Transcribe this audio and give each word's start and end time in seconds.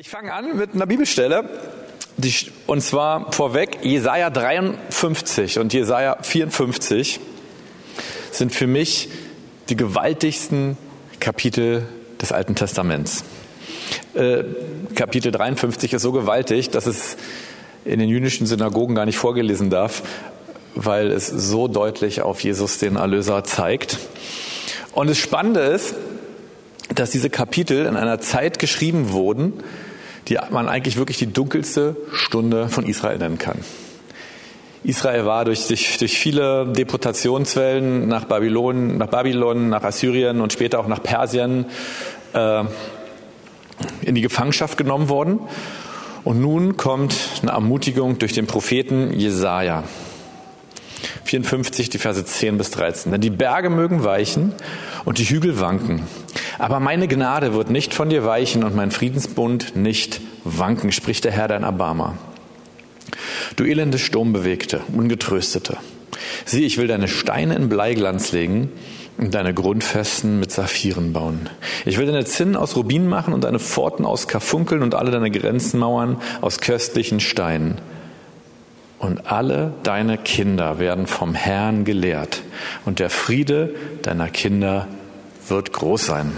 Ich 0.00 0.08
fange 0.08 0.32
an 0.32 0.56
mit 0.56 0.72
einer 0.72 0.86
Bibelstelle, 0.86 1.44
die, 2.16 2.32
und 2.66 2.80
zwar 2.80 3.32
vorweg 3.32 3.80
Jesaja 3.82 4.30
53 4.30 5.58
und 5.58 5.74
Jesaja 5.74 6.16
54 6.22 7.20
sind 8.30 8.54
für 8.54 8.66
mich 8.66 9.10
die 9.68 9.76
gewaltigsten 9.76 10.78
Kapitel 11.20 11.86
des 12.18 12.32
Alten 12.32 12.54
Testaments. 12.54 13.24
Äh, 14.14 14.44
Kapitel 14.94 15.32
53 15.32 15.92
ist 15.92 16.00
so 16.00 16.12
gewaltig, 16.12 16.70
dass 16.70 16.86
es 16.86 17.18
in 17.84 17.98
den 17.98 18.08
jüdischen 18.08 18.46
Synagogen 18.46 18.94
gar 18.94 19.04
nicht 19.04 19.18
vorgelesen 19.18 19.68
darf, 19.68 20.02
weil 20.74 21.10
es 21.10 21.26
so 21.26 21.68
deutlich 21.68 22.22
auf 22.22 22.40
Jesus 22.40 22.78
den 22.78 22.96
Erlöser 22.96 23.44
zeigt. 23.44 23.98
Und 24.92 25.10
das 25.10 25.18
Spannende 25.18 25.60
ist, 25.60 25.94
dass 26.94 27.10
diese 27.10 27.28
Kapitel 27.28 27.84
in 27.84 27.96
einer 27.96 28.18
Zeit 28.18 28.58
geschrieben 28.58 29.12
wurden, 29.12 29.62
die 30.30 30.38
man 30.50 30.68
eigentlich 30.68 30.96
wirklich 30.96 31.18
die 31.18 31.32
dunkelste 31.32 31.96
Stunde 32.12 32.68
von 32.68 32.86
Israel 32.86 33.18
nennen 33.18 33.38
kann. 33.38 33.58
Israel 34.82 35.26
war 35.26 35.44
durch, 35.44 35.66
durch, 35.66 35.98
durch 35.98 36.18
viele 36.18 36.72
Deportationswellen 36.72 38.08
nach 38.08 38.24
Babylon, 38.24 38.96
nach 38.96 39.08
Babylon, 39.08 39.68
nach 39.68 39.82
Assyrien 39.82 40.40
und 40.40 40.52
später 40.52 40.78
auch 40.78 40.86
nach 40.86 41.02
Persien 41.02 41.66
äh, 42.32 42.64
in 44.02 44.14
die 44.14 44.22
Gefangenschaft 44.22 44.78
genommen 44.78 45.08
worden. 45.10 45.40
Und 46.24 46.40
nun 46.40 46.76
kommt 46.76 47.14
eine 47.42 47.50
Ermutigung 47.50 48.18
durch 48.18 48.32
den 48.32 48.46
Propheten 48.46 49.12
Jesaja. 49.12 49.84
54, 51.24 51.90
die 51.90 51.98
Verse 51.98 52.24
10 52.24 52.56
bis 52.56 52.70
13. 52.70 53.12
Denn 53.12 53.20
die 53.20 53.30
Berge 53.30 53.70
mögen 53.70 54.04
weichen 54.04 54.52
und 55.04 55.18
die 55.18 55.24
Hügel 55.24 55.60
wanken. 55.60 56.02
Aber 56.60 56.78
meine 56.78 57.08
Gnade 57.08 57.54
wird 57.54 57.70
nicht 57.70 57.94
von 57.94 58.10
dir 58.10 58.26
weichen 58.26 58.64
und 58.64 58.76
mein 58.76 58.90
Friedensbund 58.90 59.76
nicht 59.76 60.20
wanken, 60.44 60.92
spricht 60.92 61.24
der 61.24 61.32
Herr 61.32 61.48
dein 61.48 61.62
Erbarmer. 61.62 62.18
Du 63.56 63.64
elende 63.64 63.98
Sturmbewegte, 63.98 64.82
Ungetröstete. 64.92 65.78
Sieh, 66.44 66.66
ich 66.66 66.76
will 66.76 66.86
deine 66.86 67.08
Steine 67.08 67.54
in 67.54 67.70
Bleiglanz 67.70 68.32
legen 68.32 68.70
und 69.16 69.34
deine 69.34 69.54
Grundfesten 69.54 70.38
mit 70.38 70.52
Saphiren 70.52 71.14
bauen. 71.14 71.48
Ich 71.86 71.96
will 71.96 72.04
deine 72.04 72.26
Zinnen 72.26 72.56
aus 72.56 72.76
Rubin 72.76 73.08
machen 73.08 73.32
und 73.32 73.44
deine 73.44 73.58
Pforten 73.58 74.04
aus 74.04 74.28
Karfunkeln 74.28 74.82
und 74.82 74.94
alle 74.94 75.10
deine 75.10 75.30
Grenzenmauern 75.30 76.20
aus 76.42 76.60
köstlichen 76.60 77.20
Steinen. 77.20 77.78
Und 78.98 79.32
alle 79.32 79.72
deine 79.82 80.18
Kinder 80.18 80.78
werden 80.78 81.06
vom 81.06 81.34
Herrn 81.34 81.86
gelehrt 81.86 82.42
und 82.84 82.98
der 82.98 83.08
Friede 83.08 83.74
deiner 84.02 84.28
Kinder 84.28 84.88
wird 85.48 85.72
groß 85.72 86.04
sein. 86.04 86.32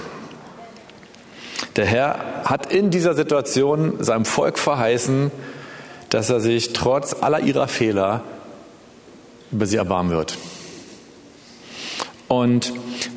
Der 1.76 1.86
Herr 1.86 2.42
hat 2.44 2.72
in 2.72 2.90
dieser 2.90 3.14
Situation 3.14 4.02
seinem 4.02 4.24
Volk 4.24 4.58
verheißen, 4.58 5.30
dass 6.10 6.28
er 6.28 6.40
sich 6.40 6.72
trotz 6.72 7.14
aller 7.22 7.40
ihrer 7.40 7.68
Fehler 7.68 8.22
über 9.50 9.66
sie 9.66 9.76
erbarmen 9.76 10.12
wird. 10.12 10.36
Und 12.28 12.72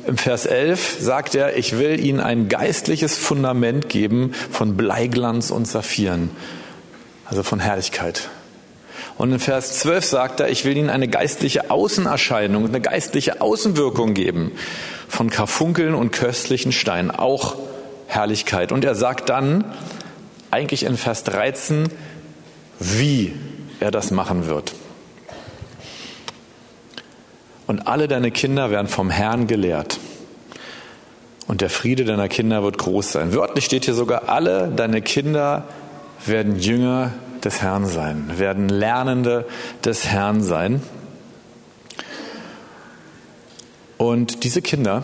im 0.06 0.18
Vers 0.18 0.46
11 0.46 0.98
sagt 1.00 1.34
er, 1.34 1.56
ich 1.56 1.78
will 1.78 1.98
ihnen 1.98 2.20
ein 2.20 2.48
geistliches 2.48 3.16
Fundament 3.16 3.88
geben 3.88 4.32
von 4.50 4.76
Bleiglanz 4.76 5.50
und 5.50 5.66
Saphiren, 5.66 6.30
also 7.24 7.42
von 7.42 7.58
Herrlichkeit. 7.58 8.28
Und 9.18 9.32
in 9.32 9.38
Vers 9.38 9.78
12 9.78 10.04
sagt 10.04 10.40
er, 10.40 10.50
ich 10.50 10.64
will 10.64 10.76
ihnen 10.76 10.90
eine 10.90 11.08
geistliche 11.08 11.70
Außenerscheinung, 11.70 12.66
eine 12.66 12.80
geistliche 12.80 13.40
Außenwirkung 13.40 14.12
geben 14.12 14.52
von 15.08 15.30
Karfunkeln 15.30 15.94
und 15.94 16.12
köstlichen 16.12 16.72
Steinen, 16.72 17.10
auch 17.10 17.56
Herrlichkeit. 18.06 18.72
Und 18.72 18.84
er 18.84 18.94
sagt 18.94 19.28
dann, 19.28 19.64
eigentlich 20.50 20.84
in 20.84 20.96
Vers 20.96 21.24
13, 21.24 21.88
wie 22.78 23.34
er 23.80 23.90
das 23.90 24.10
machen 24.10 24.46
wird. 24.46 24.74
Und 27.66 27.88
alle 27.88 28.08
deine 28.08 28.30
Kinder 28.30 28.70
werden 28.70 28.86
vom 28.86 29.10
Herrn 29.10 29.46
gelehrt. 29.46 29.98
Und 31.46 31.60
der 31.60 31.70
Friede 31.70 32.04
deiner 32.04 32.28
Kinder 32.28 32.62
wird 32.62 32.78
groß 32.78 33.12
sein. 33.12 33.34
Wörtlich 33.34 33.64
steht 33.64 33.84
hier 33.84 33.94
sogar, 33.94 34.28
alle 34.28 34.68
deine 34.68 35.02
Kinder 35.02 35.64
werden 36.24 36.58
Jünger 36.58 37.12
des 37.44 37.62
Herrn 37.62 37.86
sein, 37.86 38.38
werden 38.38 38.68
Lernende 38.68 39.46
des 39.84 40.06
Herrn 40.06 40.42
sein. 40.42 40.82
Und 43.98 44.44
diese 44.44 44.62
Kinder 44.62 45.02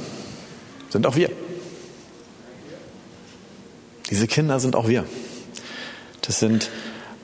sind 0.91 1.07
auch 1.07 1.17
wir. 1.17 1.31
Diese 4.13 4.27
Kinder 4.27 4.61
sind 4.61 4.77
auch 4.77 4.89
wir. 4.89 5.07
Das 6.21 6.39
sind 6.39 6.69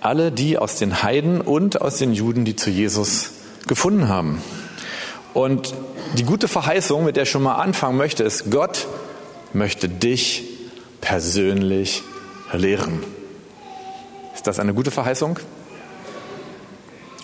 alle 0.00 0.32
die 0.32 0.56
aus 0.56 0.76
den 0.76 1.02
Heiden 1.02 1.42
und 1.42 1.82
aus 1.82 1.98
den 1.98 2.14
Juden, 2.14 2.46
die 2.46 2.56
zu 2.56 2.70
Jesus 2.70 3.32
gefunden 3.66 4.08
haben. 4.08 4.40
Und 5.34 5.74
die 6.14 6.22
gute 6.22 6.48
Verheißung, 6.48 7.04
mit 7.04 7.16
der 7.16 7.24
ich 7.24 7.30
schon 7.30 7.42
mal 7.42 7.56
anfangen 7.56 7.98
möchte, 7.98 8.24
ist, 8.24 8.50
Gott 8.50 8.86
möchte 9.52 9.90
dich 9.90 10.44
persönlich 11.02 12.04
lehren. 12.54 13.04
Ist 14.34 14.46
das 14.46 14.58
eine 14.58 14.72
gute 14.72 14.90
Verheißung? 14.90 15.38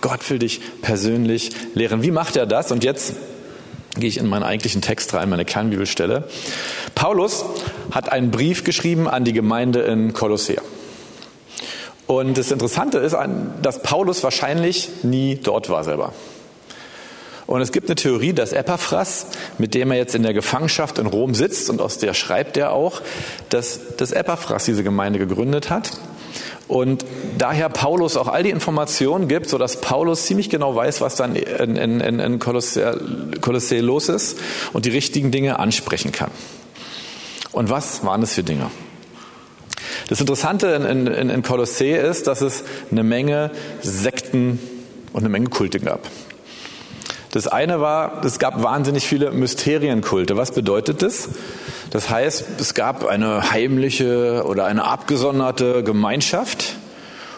Gott 0.03 0.29
will 0.29 0.41
dich 0.41 0.61
persönlich 0.83 1.53
lehren. 1.73 2.03
Wie 2.03 2.11
macht 2.11 2.37
er 2.37 2.45
das? 2.45 2.71
Und 2.71 2.85
jetzt 2.85 3.15
gehe 3.97 4.09
ich 4.09 4.19
in 4.19 4.27
meinen 4.27 4.43
eigentlichen 4.43 4.83
Text 4.83 5.15
rein, 5.15 5.29
meine 5.29 5.45
Kernbibelstelle. 5.45 6.25
Paulus 6.95 7.45
hat 7.91 8.11
einen 8.11 8.31
Brief 8.31 8.65
geschrieben 8.65 9.09
an 9.09 9.25
die 9.25 9.33
Gemeinde 9.33 9.81
in 9.81 10.13
Kolossee. 10.13 10.59
Und 12.07 12.37
das 12.37 12.51
Interessante 12.51 12.99
ist, 12.99 13.17
dass 13.63 13.83
Paulus 13.83 14.23
wahrscheinlich 14.23 14.91
nie 15.03 15.37
dort 15.37 15.71
war 15.71 15.85
selber. 15.85 16.13
Und 17.47 17.61
es 17.61 17.73
gibt 17.73 17.89
eine 17.89 17.95
Theorie, 17.95 18.33
dass 18.33 18.53
Epaphras, 18.53 19.27
mit 19.59 19.75
dem 19.75 19.91
er 19.91 19.99
jetzt 19.99 20.15
in 20.15 20.23
der 20.23 20.33
Gefangenschaft 20.33 20.99
in 20.99 21.07
Rom 21.07 21.35
sitzt 21.35 21.69
und 21.69 21.81
aus 21.81 21.99
der 21.99 22.15
schreibt 22.15 22.57
er 22.57 22.73
auch, 22.73 23.03
dass, 23.51 23.97
dass 23.97 24.13
Epaphras 24.13 24.65
diese 24.65 24.83
Gemeinde 24.83 25.19
gegründet 25.19 25.69
hat. 25.69 25.93
Und 26.67 27.05
daher 27.37 27.69
Paulus 27.69 28.17
auch 28.17 28.29
all 28.29 28.43
die 28.43 28.51
Informationen 28.51 29.29
gibt, 29.29 29.49
sodass 29.49 29.81
Paulus 29.81 30.27
ziemlich 30.27 30.49
genau 30.49 30.75
weiß, 30.75 31.01
was 31.01 31.15
dann 31.15 31.37
in, 31.37 31.77
in, 31.77 32.01
in 32.01 32.39
Kolossee 32.39 33.81
los 33.81 34.09
ist 34.09 34.39
und 34.73 34.87
die 34.87 34.91
richtigen 34.91 35.31
Dinge 35.31 35.59
ansprechen 35.59 36.11
kann. 36.11 36.31
Und 37.53 37.71
was 37.71 38.05
waren 38.05 38.21
das 38.23 38.35
für 38.35 38.43
Dinge? 38.43 38.71
Das 40.09 40.21
Interessante 40.21 40.69
in, 40.69 41.07
in, 41.07 41.31
in 41.31 41.43
Kolossee 41.43 41.97
ist, 41.97 42.27
dass 42.27 42.41
es 42.41 42.65
eine 42.91 43.03
Menge 43.03 43.51
Sekten 43.83 44.59
und 45.13 45.21
eine 45.21 45.29
Menge 45.29 45.49
Kulte 45.49 45.81
gab. 45.81 46.01
Das 47.35 47.49
eine 47.49 47.81
war, 47.81 48.25
es 48.25 48.39
gab 48.39 48.63
wahnsinnig 48.63 49.09
viele 49.09 49.33
Mysterienkulte. 49.33 50.37
Was 50.37 50.53
bedeutet 50.53 51.03
das? 51.03 51.31
Das 51.91 52.09
heißt, 52.09 52.61
es 52.61 52.75
gab 52.75 53.05
eine 53.07 53.51
heimliche 53.51 54.45
oder 54.47 54.67
eine 54.67 54.85
abgesonderte 54.85 55.83
Gemeinschaft 55.83 56.77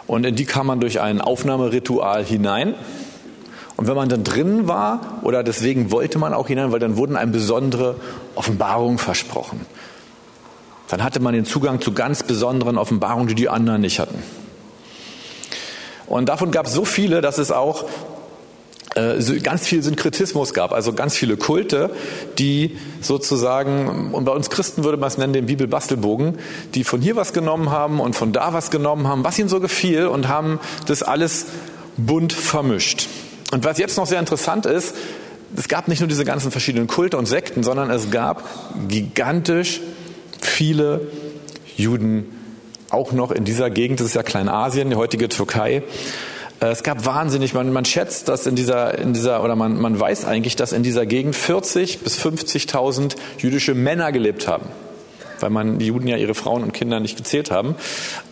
und 0.07 0.27
in 0.27 0.37
die 0.37 0.45
kam 0.45 0.67
man 0.67 0.81
durch 0.81 1.01
ein 1.01 1.23
Aufnahmeritual 1.23 2.23
hinein. 2.23 2.75
Und 3.79 3.89
wenn 3.89 3.97
man 3.97 4.11
dann 4.11 4.23
drin 4.23 4.69
war, 4.69 5.01
oder 5.23 5.43
deswegen 5.43 5.91
wollte 5.91 6.19
man 6.19 6.34
auch 6.34 6.49
hinein, 6.49 6.73
weil 6.73 6.78
dann 6.78 6.99
wurden 6.99 7.17
einem 7.17 7.33
besondere 7.33 7.97
Offenbarungen 8.34 8.99
versprochen. 8.99 9.65
Dann 10.89 11.03
hatte 11.03 11.21
man 11.21 11.33
den 11.33 11.47
Zugang 11.47 11.81
zu 11.81 11.93
ganz 11.93 12.23
besonderen 12.23 12.77
Offenbarungen, 12.77 13.28
die 13.28 13.34
die 13.34 13.49
anderen 13.49 13.81
nicht 13.81 13.99
hatten. 13.99 14.23
Und 16.07 16.28
davon 16.28 16.51
gab 16.51 16.67
es 16.67 16.75
so 16.75 16.84
viele, 16.84 17.23
dass 17.23 17.39
es 17.39 17.51
auch 17.51 17.87
ganz 19.43 19.67
viel 19.67 19.83
Synkretismus 19.83 20.55
gab, 20.55 20.73
also 20.73 20.95
ganz 20.95 21.15
viele 21.17 21.37
Kulte, 21.37 21.91
die 22.39 22.79
sozusagen, 23.03 24.12
und 24.12 24.25
bei 24.25 24.33
uns 24.33 24.49
Christen 24.49 24.84
würde 24.84 24.97
man 24.97 25.09
es 25.09 25.19
nennen, 25.19 25.34
den 25.34 25.47
Bibelbastelbogen, 25.47 26.39
die 26.75 26.83
von 26.83 27.03
hier 27.03 27.15
was 27.15 27.34
genommen 27.34 27.71
haben 27.71 28.01
und 28.01 28.17
von 28.17 28.33
da 28.33 28.55
was 28.55 28.71
genommen 28.71 29.07
haben, 29.07 29.23
was 29.23 29.39
ihnen 29.39 29.51
so 29.51 29.60
gefiel 29.60 30.07
und 30.07 30.28
haben 30.28 30.60
das 30.87 31.03
alles 31.03 31.47
bunt 31.98 32.33
vermischt. 32.33 33.09
Und 33.53 33.65
was 33.65 33.78
jetzt 33.78 33.98
noch 33.98 34.07
sehr 34.07 34.19
interessant 34.19 34.65
ist, 34.65 34.95
es 35.57 35.69
gab 35.69 35.89
nicht 35.89 36.01
nur 36.01 36.09
diese 36.09 36.25
ganzen 36.25 36.51
verschiedenen 36.51 36.87
Kulte 36.87 37.19
und 37.19 37.27
Sekten, 37.27 37.63
sondern 37.63 37.91
es 37.91 38.10
gab 38.10 38.45
gigantisch 38.89 39.81
viele 40.41 41.09
Juden 41.77 42.27
auch 42.91 43.13
noch 43.13 43.31
in 43.31 43.45
dieser 43.45 43.69
Gegend, 43.71 44.01
das 44.01 44.09
ist 44.09 44.15
ja 44.15 44.22
Kleinasien, 44.22 44.91
die 44.91 44.97
heutige 44.97 45.28
Türkei. 45.28 45.83
Äh, 46.61 46.67
es 46.67 46.83
gab 46.83 47.05
wahnsinnig, 47.05 47.55
man, 47.55 47.73
man 47.73 47.85
schätzt, 47.85 48.29
dass 48.29 48.47
in 48.47 48.57
dieser, 48.57 48.99
in 48.99 49.13
dieser, 49.13 49.43
oder 49.43 49.57
man, 49.57 49.81
man 49.81 49.99
weiß 49.99 50.25
eigentlich, 50.25 50.57
dass 50.57 50.73
in 50.73 50.83
dieser 50.83 51.07
Gegend 51.07 51.37
40 51.37 52.01
bis 52.01 52.19
50.000 52.19 53.17
jüdische 53.39 53.75
Männer 53.75 54.13
gelebt 54.13 54.49
haben. 54.49 54.67
Weil 55.41 55.51
man 55.51 55.79
die 55.79 55.87
Juden 55.87 56.09
ja 56.09 56.17
ihre 56.17 56.35
Frauen 56.35 56.63
und 56.63 56.73
Kinder 56.73 56.99
nicht 56.99 57.17
gezählt 57.17 57.51
haben. 57.51 57.77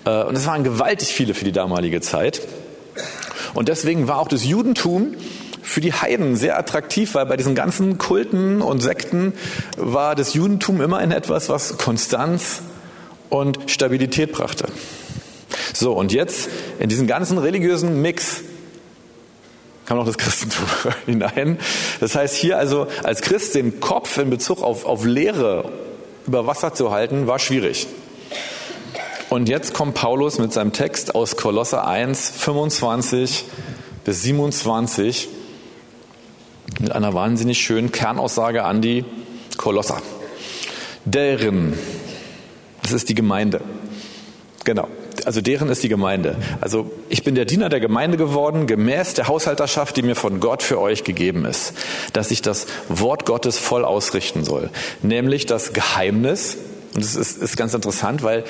Äh, 0.04 0.22
und 0.24 0.36
es 0.36 0.46
waren 0.46 0.64
gewaltig 0.64 1.08
viele 1.08 1.34
für 1.34 1.44
die 1.44 1.52
damalige 1.52 2.00
Zeit. 2.00 2.40
Und 3.52 3.68
deswegen 3.68 4.08
war 4.08 4.18
auch 4.18 4.28
das 4.28 4.44
Judentum 4.44 5.14
für 5.62 5.80
die 5.80 5.92
Heiden 5.92 6.36
sehr 6.36 6.58
attraktiv, 6.58 7.14
weil 7.14 7.26
bei 7.26 7.36
diesen 7.36 7.54
ganzen 7.54 7.98
Kulten 7.98 8.60
und 8.62 8.80
Sekten 8.80 9.32
war 9.76 10.14
das 10.14 10.34
Judentum 10.34 10.80
immer 10.80 11.02
in 11.02 11.10
etwas, 11.10 11.48
was 11.48 11.78
Konstanz 11.78 12.62
und 13.30 13.70
Stabilität 13.70 14.32
brachte. 14.32 14.66
So, 15.72 15.92
und 15.92 16.12
jetzt 16.12 16.48
in 16.78 16.88
diesen 16.88 17.06
ganzen 17.06 17.38
religiösen 17.38 18.02
Mix 18.02 18.42
kam 19.86 19.98
noch 19.98 20.06
das 20.06 20.18
Christentum 20.18 20.66
hinein. 21.06 21.58
Das 22.00 22.14
heißt, 22.14 22.34
hier 22.34 22.58
also 22.58 22.86
als 23.02 23.22
Christ 23.22 23.54
den 23.54 23.80
Kopf 23.80 24.18
in 24.18 24.30
Bezug 24.30 24.62
auf, 24.62 24.84
auf 24.84 25.04
Lehre 25.04 25.70
über 26.26 26.46
Wasser 26.46 26.74
zu 26.74 26.90
halten, 26.90 27.26
war 27.26 27.38
schwierig. 27.38 27.86
Und 29.30 29.48
jetzt 29.48 29.74
kommt 29.74 29.94
Paulus 29.94 30.38
mit 30.38 30.52
seinem 30.52 30.72
Text 30.72 31.14
aus 31.14 31.36
Kolosser 31.36 31.86
1, 31.86 32.30
25 32.30 33.44
bis 34.04 34.22
27 34.22 35.28
mit 36.80 36.92
einer 36.92 37.14
wahnsinnig 37.14 37.58
schönen 37.58 37.92
Kernaussage 37.92 38.64
an 38.64 38.80
die 38.80 39.04
Kolosser. 39.56 40.00
Deren, 41.04 41.74
das 42.82 42.92
ist 42.92 43.08
die 43.08 43.14
Gemeinde. 43.14 43.60
Genau. 44.64 44.88
Also 45.24 45.40
deren 45.40 45.68
ist 45.70 45.82
die 45.82 45.88
Gemeinde. 45.88 46.36
Also 46.60 46.90
ich 47.08 47.24
bin 47.24 47.34
der 47.34 47.44
Diener 47.44 47.68
der 47.68 47.80
Gemeinde 47.80 48.16
geworden, 48.16 48.66
gemäß 48.66 49.14
der 49.14 49.28
Haushalterschaft, 49.28 49.96
die 49.96 50.02
mir 50.02 50.14
von 50.14 50.40
Gott 50.40 50.62
für 50.62 50.80
euch 50.80 51.04
gegeben 51.04 51.44
ist, 51.44 51.72
dass 52.12 52.30
ich 52.30 52.42
das 52.42 52.66
Wort 52.88 53.24
Gottes 53.24 53.58
voll 53.58 53.84
ausrichten 53.84 54.44
soll. 54.44 54.70
Nämlich 55.02 55.46
das 55.46 55.72
Geheimnis, 55.72 56.58
und 56.94 57.02
das 57.02 57.16
ist, 57.16 57.38
ist 57.38 57.56
ganz 57.56 57.72
interessant, 57.74 58.22
weil 58.22 58.44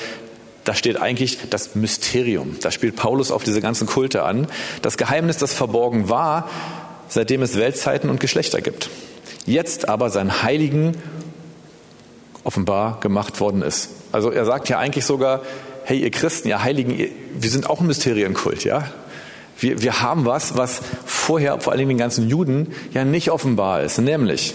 da 0.65 0.75
steht 0.75 1.00
eigentlich 1.00 1.38
das 1.50 1.75
Mysterium. 1.75 2.56
Da 2.61 2.71
spielt 2.71 2.97
Paulus 2.97 3.31
auf 3.31 3.44
diese 3.44 3.61
ganzen 3.61 3.87
Kulte 3.87 4.25
an. 4.25 4.47
Das 4.82 4.97
Geheimnis, 4.97 5.37
das 5.37 5.53
verborgen 5.53 6.09
war, 6.09 6.49
seitdem 7.09 7.43
es 7.43 7.56
Weltzeiten 7.56 8.11
und 8.11 8.19
Geschlechter 8.19 8.61
gibt. 8.62 8.91
Jetzt 9.47 9.88
aber 9.88 10.11
sein 10.11 10.43
Heiligen 10.43 10.97
offenbar 12.44 13.00
gemacht 13.00 13.41
worden 13.41 13.62
ist. 13.62 13.91
Also 14.11 14.31
er 14.31 14.44
sagt 14.44 14.69
ja 14.69 14.79
eigentlich 14.79 15.05
sogar, 15.05 15.43
hey 15.84 15.98
ihr 15.98 16.10
Christen, 16.10 16.48
ihr 16.48 16.62
Heiligen, 16.62 16.98
wir 16.98 17.50
sind 17.50 17.69
auch 17.69 17.81
ein 17.81 17.86
Mysterienkult, 17.86 18.64
ja? 18.64 18.88
Wir, 19.58 19.82
wir 19.82 20.02
haben 20.02 20.25
was, 20.25 20.56
was 20.56 20.81
vorher, 21.04 21.60
vor 21.60 21.72
allem 21.72 21.88
den 21.88 21.98
ganzen 21.98 22.28
Juden, 22.28 22.72
ja 22.92 23.04
nicht 23.04 23.31
offenbar 23.31 23.82
ist, 23.82 23.98
nämlich 23.98 24.54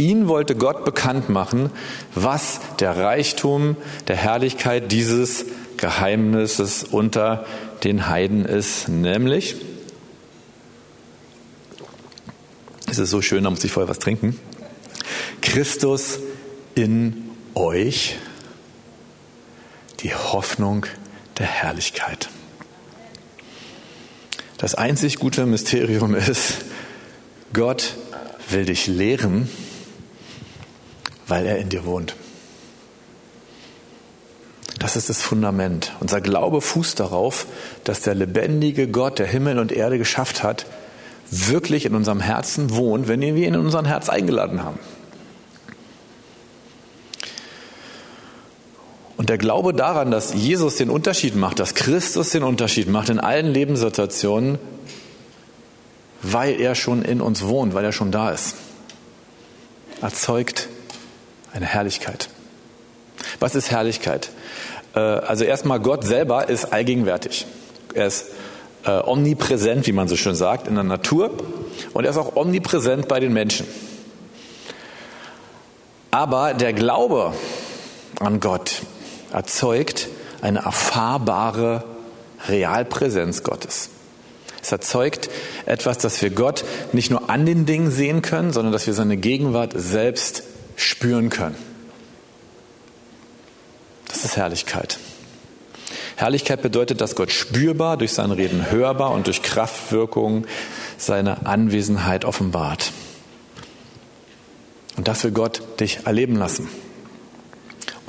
ihn 0.00 0.28
wollte 0.28 0.56
Gott 0.56 0.84
bekannt 0.84 1.28
machen, 1.28 1.70
was 2.14 2.60
der 2.80 2.96
Reichtum 2.96 3.76
der 4.08 4.16
Herrlichkeit 4.16 4.90
dieses 4.90 5.44
Geheimnisses 5.76 6.84
unter 6.84 7.44
den 7.84 8.08
Heiden 8.08 8.44
ist, 8.44 8.88
nämlich, 8.88 9.56
es 12.90 12.98
ist 12.98 13.10
so 13.10 13.22
schön, 13.22 13.44
da 13.44 13.50
muss 13.50 13.62
ich 13.62 13.70
vorher 13.70 13.88
was 13.88 13.98
trinken, 13.98 14.38
Christus 15.42 16.18
in 16.74 17.30
euch, 17.54 18.16
die 20.02 20.14
Hoffnung 20.14 20.86
der 21.38 21.46
Herrlichkeit. 21.46 22.28
Das 24.58 24.74
einzig 24.74 25.16
gute 25.16 25.46
Mysterium 25.46 26.14
ist, 26.14 26.64
Gott 27.52 27.96
will 28.50 28.66
dich 28.66 28.86
lehren, 28.86 29.48
weil 31.26 31.46
er 31.46 31.58
in 31.58 31.68
dir 31.68 31.84
wohnt. 31.84 32.14
Das 34.78 34.96
ist 34.96 35.08
das 35.08 35.20
Fundament. 35.20 35.92
Unser 36.00 36.20
Glaube 36.20 36.60
fußt 36.60 37.00
darauf, 37.00 37.46
dass 37.84 38.00
der 38.00 38.14
lebendige 38.14 38.88
Gott, 38.88 39.18
der 39.18 39.26
Himmel 39.26 39.58
und 39.58 39.72
Erde 39.72 39.98
geschafft 39.98 40.42
hat, 40.42 40.66
wirklich 41.30 41.84
in 41.84 41.94
unserem 41.94 42.20
Herzen 42.20 42.74
wohnt, 42.74 43.06
wenn 43.06 43.20
wir 43.20 43.28
ihn 43.34 43.54
in 43.54 43.60
unser 43.60 43.84
Herz 43.84 44.08
eingeladen 44.08 44.64
haben. 44.64 44.78
Und 49.20 49.28
der 49.28 49.36
Glaube 49.36 49.74
daran, 49.74 50.10
dass 50.10 50.32
Jesus 50.32 50.76
den 50.76 50.88
Unterschied 50.88 51.36
macht, 51.36 51.58
dass 51.58 51.74
Christus 51.74 52.30
den 52.30 52.42
Unterschied 52.42 52.88
macht 52.88 53.10
in 53.10 53.20
allen 53.20 53.48
Lebenssituationen, 53.48 54.58
weil 56.22 56.58
er 56.58 56.74
schon 56.74 57.02
in 57.02 57.20
uns 57.20 57.42
wohnt, 57.42 57.74
weil 57.74 57.84
er 57.84 57.92
schon 57.92 58.12
da 58.12 58.30
ist, 58.30 58.54
erzeugt 60.00 60.70
eine 61.52 61.66
Herrlichkeit. 61.66 62.30
Was 63.40 63.54
ist 63.54 63.70
Herrlichkeit? 63.70 64.30
Äh, 64.94 65.00
also 65.00 65.44
erstmal, 65.44 65.80
Gott 65.80 66.02
selber 66.04 66.48
ist 66.48 66.72
allgegenwärtig. 66.72 67.44
Er 67.92 68.06
ist 68.06 68.24
äh, 68.86 68.90
omnipräsent, 68.90 69.86
wie 69.86 69.92
man 69.92 70.08
so 70.08 70.16
schön 70.16 70.34
sagt, 70.34 70.66
in 70.66 70.76
der 70.76 70.84
Natur 70.84 71.30
und 71.92 72.04
er 72.04 72.10
ist 72.10 72.16
auch 72.16 72.36
omnipräsent 72.36 73.06
bei 73.06 73.20
den 73.20 73.34
Menschen. 73.34 73.66
Aber 76.10 76.54
der 76.54 76.72
Glaube 76.72 77.34
an 78.18 78.40
Gott 78.40 78.80
erzeugt 79.32 80.08
eine 80.40 80.60
erfahrbare 80.60 81.84
Realpräsenz 82.48 83.42
Gottes. 83.42 83.90
Es 84.62 84.72
erzeugt 84.72 85.30
etwas, 85.66 85.98
dass 85.98 86.20
wir 86.20 86.30
Gott 86.30 86.64
nicht 86.92 87.10
nur 87.10 87.30
an 87.30 87.46
den 87.46 87.66
Dingen 87.66 87.90
sehen 87.90 88.22
können, 88.22 88.52
sondern 88.52 88.72
dass 88.72 88.86
wir 88.86 88.94
seine 88.94 89.16
Gegenwart 89.16 89.72
selbst 89.74 90.42
spüren 90.76 91.30
können. 91.30 91.56
Das 94.08 94.24
ist 94.24 94.36
Herrlichkeit. 94.36 94.98
Herrlichkeit 96.16 96.60
bedeutet, 96.60 97.00
dass 97.00 97.14
Gott 97.14 97.32
spürbar, 97.32 97.96
durch 97.96 98.12
sein 98.12 98.30
Reden 98.30 98.70
hörbar 98.70 99.12
und 99.12 99.26
durch 99.26 99.42
Kraftwirkung 99.42 100.46
seine 100.98 101.46
Anwesenheit 101.46 102.26
offenbart. 102.26 102.92
Und 104.98 105.08
das 105.08 105.24
will 105.24 105.30
Gott 105.30 105.62
dich 105.80 106.00
erleben 106.04 106.36
lassen. 106.36 106.68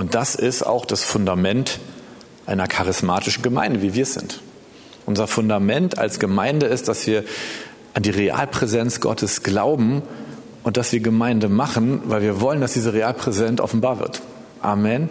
Und 0.01 0.15
das 0.15 0.33
ist 0.33 0.63
auch 0.63 0.87
das 0.87 1.03
Fundament 1.03 1.77
einer 2.47 2.65
charismatischen 2.65 3.43
Gemeinde, 3.43 3.83
wie 3.83 3.93
wir 3.93 4.01
es 4.01 4.15
sind. 4.15 4.41
Unser 5.05 5.27
Fundament 5.27 5.99
als 5.99 6.19
Gemeinde 6.19 6.65
ist, 6.65 6.87
dass 6.87 7.05
wir 7.05 7.23
an 7.93 8.01
die 8.01 8.09
Realpräsenz 8.09 8.99
Gottes 8.99 9.43
glauben 9.43 10.01
und 10.63 10.77
dass 10.77 10.91
wir 10.91 11.01
Gemeinde 11.01 11.49
machen, 11.49 12.01
weil 12.05 12.23
wir 12.23 12.41
wollen, 12.41 12.61
dass 12.61 12.73
diese 12.73 12.93
Realpräsenz 12.93 13.61
offenbar 13.61 13.99
wird. 13.99 14.23
Amen. 14.63 15.07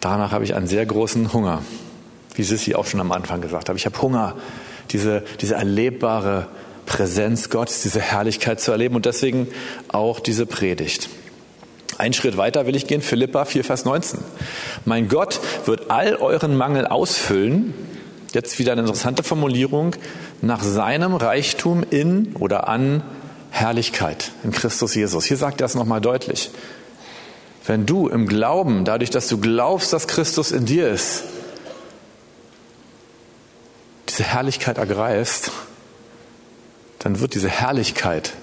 Danach 0.00 0.32
habe 0.32 0.44
ich 0.44 0.54
einen 0.54 0.66
sehr 0.66 0.84
großen 0.84 1.32
Hunger, 1.32 1.62
wie 2.34 2.42
Sissi 2.42 2.74
auch 2.74 2.84
schon 2.84 3.00
am 3.00 3.10
Anfang 3.10 3.40
gesagt 3.40 3.70
hat. 3.70 3.76
Ich 3.76 3.86
habe 3.86 4.02
Hunger, 4.02 4.34
diese, 4.90 5.24
diese 5.40 5.54
erlebbare 5.54 6.48
Präsenz 6.84 7.48
Gottes, 7.48 7.80
diese 7.80 8.02
Herrlichkeit 8.02 8.60
zu 8.60 8.70
erleben 8.70 8.96
und 8.96 9.06
deswegen 9.06 9.48
auch 9.88 10.20
diese 10.20 10.44
Predigt. 10.44 11.08
Ein 11.98 12.12
Schritt 12.12 12.36
weiter 12.36 12.66
will 12.66 12.76
ich 12.76 12.86
gehen, 12.86 13.00
Philippa 13.00 13.44
4, 13.44 13.64
Vers 13.64 13.84
19. 13.84 14.20
Mein 14.84 15.08
Gott 15.08 15.40
wird 15.64 15.90
all 15.90 16.16
euren 16.16 16.56
Mangel 16.56 16.86
ausfüllen, 16.86 17.74
jetzt 18.34 18.58
wieder 18.58 18.72
eine 18.72 18.82
interessante 18.82 19.22
Formulierung, 19.22 19.96
nach 20.42 20.62
seinem 20.62 21.14
Reichtum 21.14 21.84
in 21.88 22.34
oder 22.38 22.68
an 22.68 23.02
Herrlichkeit 23.50 24.32
in 24.44 24.52
Christus 24.52 24.94
Jesus. 24.94 25.24
Hier 25.24 25.38
sagt 25.38 25.62
er 25.62 25.64
es 25.64 25.74
nochmal 25.74 26.02
deutlich. 26.02 26.50
Wenn 27.66 27.86
du 27.86 28.08
im 28.08 28.28
Glauben, 28.28 28.84
dadurch, 28.84 29.10
dass 29.10 29.28
du 29.28 29.38
glaubst, 29.38 29.92
dass 29.92 30.06
Christus 30.06 30.52
in 30.52 30.66
dir 30.66 30.88
ist, 30.88 31.24
diese 34.08 34.24
Herrlichkeit 34.24 34.78
ergreifst, 34.78 35.50
dann 36.98 37.20
wird 37.20 37.34
diese 37.34 37.48
Herrlichkeit 37.48 38.34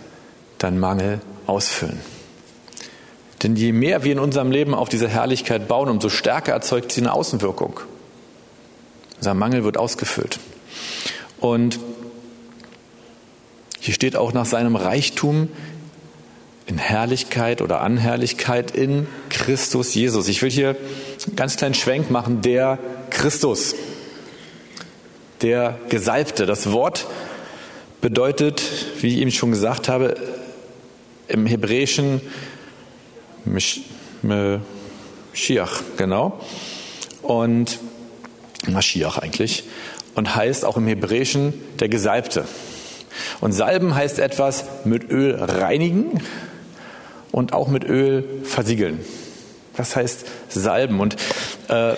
deinen 0.57 0.79
Mangel 0.79 1.21
ausfüllen. 1.45 1.99
Denn 3.43 3.55
je 3.55 3.73
mehr 3.73 4.03
wir 4.03 4.13
in 4.13 4.19
unserem 4.19 4.51
Leben 4.51 4.73
auf 4.73 4.89
diese 4.89 5.07
Herrlichkeit 5.07 5.67
bauen, 5.67 5.89
umso 5.89 6.09
stärker 6.09 6.53
erzeugt 6.53 6.91
sie 6.91 7.01
eine 7.01 7.13
Außenwirkung. 7.13 7.81
Unser 9.17 9.33
Mangel 9.33 9.63
wird 9.63 9.77
ausgefüllt. 9.77 10.39
Und 11.39 11.79
hier 13.79 13.93
steht 13.93 14.15
auch 14.15 14.31
nach 14.31 14.45
seinem 14.45 14.77
Reichtum 14.77 15.49
in 16.67 16.77
Herrlichkeit 16.77 17.61
oder 17.61 17.81
an 17.81 17.97
Herrlichkeit 17.97 18.71
in 18.71 19.07
Christus 19.29 19.93
Jesus. 19.93 20.29
Ich 20.29 20.41
will 20.41 20.49
hier 20.49 20.77
einen 21.27 21.35
ganz 21.35 21.57
kleinen 21.57 21.73
Schwenk 21.73 22.09
machen, 22.09 22.41
der 22.41 22.79
Christus, 23.09 23.75
der 25.41 25.77
Gesalbte. 25.89 26.45
Das 26.45 26.71
Wort 26.71 27.07
bedeutet, 27.99 28.63
wie 29.01 29.07
ich 29.07 29.17
eben 29.17 29.31
schon 29.31 29.51
gesagt 29.51 29.89
habe, 29.89 30.15
im 31.27 31.45
Hebräischen 31.45 32.21
Mashiach, 34.21 35.81
genau. 35.97 36.39
Und 37.21 37.79
Mashiach 38.67 39.17
eigentlich. 39.17 39.63
Und 40.15 40.35
heißt 40.35 40.65
auch 40.65 40.77
im 40.77 40.87
Hebräischen 40.87 41.53
der 41.79 41.89
Gesalbte. 41.89 42.45
Und 43.41 43.51
Salben 43.51 43.95
heißt 43.95 44.19
etwas 44.19 44.65
mit 44.85 45.09
Öl 45.09 45.35
reinigen 45.35 46.21
und 47.31 47.53
auch 47.53 47.67
mit 47.67 47.83
Öl 47.83 48.23
versiegeln. 48.43 48.99
Das 49.75 49.95
heißt 49.95 50.25
Salben. 50.49 50.99
Und 50.99 51.15
äh, 51.67 51.93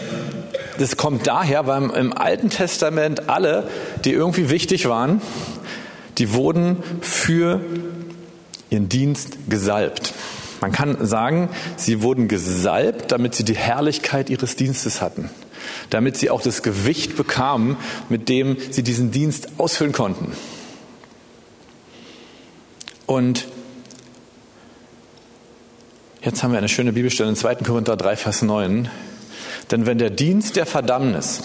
das 0.77 0.97
kommt 0.97 1.27
daher, 1.27 1.67
weil 1.67 1.89
im 1.91 2.13
Alten 2.13 2.49
Testament 2.49 3.29
alle, 3.29 3.69
die 4.03 4.11
irgendwie 4.11 4.49
wichtig 4.49 4.87
waren, 4.87 5.21
die 6.17 6.33
wurden 6.33 6.77
für 7.01 7.59
ihren 8.69 8.89
Dienst 8.89 9.37
gesalbt. 9.49 10.13
Man 10.61 10.71
kann 10.71 11.05
sagen, 11.05 11.49
sie 11.75 12.01
wurden 12.01 12.27
gesalbt, 12.27 13.11
damit 13.11 13.35
sie 13.35 13.43
die 13.43 13.57
Herrlichkeit 13.57 14.29
ihres 14.29 14.55
Dienstes 14.55 15.01
hatten. 15.01 15.29
damit 15.89 16.17
sie 16.17 16.29
auch 16.29 16.41
das 16.41 16.63
Gewicht 16.63 17.15
bekamen, 17.15 17.77
mit 18.09 18.29
dem 18.29 18.57
sie 18.71 18.83
diesen 18.83 19.11
Dienst 19.11 19.47
ausfüllen 19.57 19.93
konnten. 19.93 20.33
Und 23.05 23.47
jetzt 26.21 26.43
haben 26.43 26.51
wir 26.51 26.57
eine 26.57 26.69
schöne 26.69 26.93
Bibelstelle 26.93 27.29
in 27.29 27.35
2. 27.35 27.55
Korinther 27.55 27.97
3, 27.97 28.15
Vers 28.15 28.41
9. 28.41 28.89
Denn 29.71 29.85
wenn 29.85 29.97
der 29.97 30.09
Dienst 30.09 30.55
der 30.55 30.65
Verdammnis, 30.65 31.43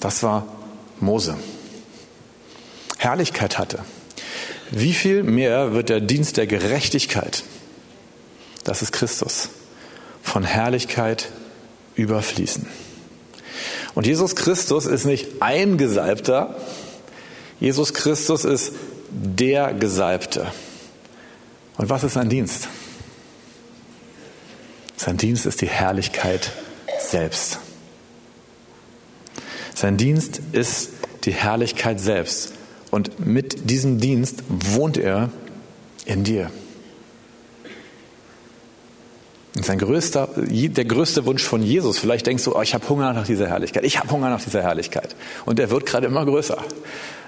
das 0.00 0.22
war 0.22 0.46
Mose, 1.00 1.36
Herrlichkeit 2.98 3.58
hatte, 3.58 3.80
wie 4.70 4.92
viel 4.92 5.22
mehr 5.22 5.72
wird 5.72 5.88
der 5.88 6.00
Dienst 6.00 6.36
der 6.36 6.46
Gerechtigkeit, 6.46 7.42
das 8.64 8.82
ist 8.82 8.92
Christus, 8.92 9.48
von 10.22 10.44
Herrlichkeit 10.44 11.28
überfließen? 11.94 12.66
Und 13.94 14.06
Jesus 14.06 14.36
Christus 14.36 14.86
ist 14.86 15.04
nicht 15.04 15.40
ein 15.40 15.78
Gesalbter, 15.78 16.56
Jesus 17.60 17.94
Christus 17.94 18.44
ist 18.44 18.72
der 19.10 19.72
Gesalbte. 19.74 20.52
Und 21.76 21.88
was 21.88 22.04
ist 22.04 22.14
sein 22.14 22.28
Dienst? 22.28 22.68
Sein 24.96 25.16
Dienst 25.16 25.46
ist 25.46 25.60
die 25.60 25.68
Herrlichkeit 25.68 26.52
selbst. 27.00 27.58
Sein 29.74 29.96
Dienst 29.96 30.40
ist 30.52 30.90
die 31.24 31.32
Herrlichkeit 31.32 32.00
selbst. 32.00 32.52
Und 32.90 33.24
mit 33.24 33.70
diesem 33.70 34.00
Dienst 34.00 34.42
wohnt 34.48 34.96
er 34.96 35.30
in 36.06 36.24
dir. 36.24 36.50
Sein 39.60 39.78
größter, 39.78 40.28
der 40.36 40.84
größte 40.84 41.26
Wunsch 41.26 41.42
von 41.42 41.62
Jesus, 41.62 41.98
vielleicht 41.98 42.26
denkst 42.26 42.44
du, 42.44 42.54
oh, 42.54 42.62
ich 42.62 42.74
habe 42.74 42.88
Hunger 42.88 43.12
nach 43.12 43.26
dieser 43.26 43.48
Herrlichkeit, 43.48 43.84
ich 43.84 43.98
habe 43.98 44.10
Hunger 44.10 44.30
nach 44.30 44.42
dieser 44.42 44.62
Herrlichkeit. 44.62 45.16
Und 45.46 45.58
er 45.58 45.70
wird 45.70 45.84
gerade 45.84 46.06
immer 46.06 46.24
größer. 46.24 46.58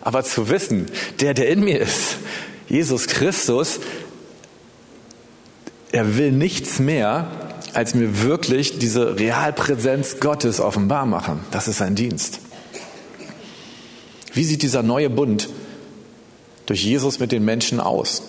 Aber 0.00 0.22
zu 0.22 0.48
wissen, 0.48 0.86
der, 1.20 1.34
der 1.34 1.48
in 1.48 1.60
mir 1.60 1.80
ist, 1.80 2.16
Jesus 2.68 3.08
Christus, 3.08 3.80
er 5.92 6.16
will 6.16 6.30
nichts 6.30 6.78
mehr, 6.78 7.30
als 7.74 7.94
mir 7.94 8.22
wirklich 8.22 8.78
diese 8.78 9.18
Realpräsenz 9.18 10.20
Gottes 10.20 10.60
offenbar 10.60 11.06
machen. 11.06 11.40
Das 11.50 11.68
ist 11.68 11.78
sein 11.78 11.94
Dienst. 11.94 12.40
Wie 14.32 14.44
sieht 14.44 14.62
dieser 14.62 14.82
neue 14.82 15.10
Bund 15.10 15.48
durch 16.66 16.84
Jesus 16.84 17.18
mit 17.18 17.32
den 17.32 17.44
Menschen 17.44 17.80
aus? 17.80 18.22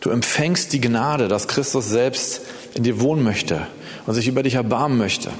Du 0.00 0.10
empfängst 0.10 0.72
die 0.72 0.80
Gnade, 0.80 1.28
dass 1.28 1.48
Christus 1.48 1.88
selbst 1.88 2.42
in 2.74 2.84
dir 2.84 3.00
wohnen 3.00 3.24
möchte 3.24 3.66
und 4.06 4.14
sich 4.14 4.28
über 4.28 4.42
dich 4.42 4.54
erbarmen 4.54 4.98
möchte. 4.98 5.30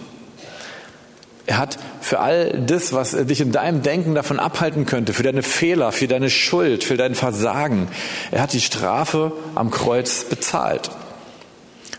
Er 1.46 1.56
hat 1.56 1.78
für 2.02 2.20
all 2.20 2.62
das, 2.66 2.92
was 2.92 3.12
dich 3.12 3.40
in 3.40 3.52
deinem 3.52 3.82
Denken 3.82 4.14
davon 4.14 4.38
abhalten 4.38 4.84
könnte, 4.84 5.14
für 5.14 5.22
deine 5.22 5.42
Fehler, 5.42 5.92
für 5.92 6.06
deine 6.06 6.28
Schuld, 6.28 6.84
für 6.84 6.98
dein 6.98 7.14
Versagen, 7.14 7.88
er 8.30 8.42
hat 8.42 8.52
die 8.52 8.60
Strafe 8.60 9.32
am 9.54 9.70
Kreuz 9.70 10.24
bezahlt. 10.24 10.90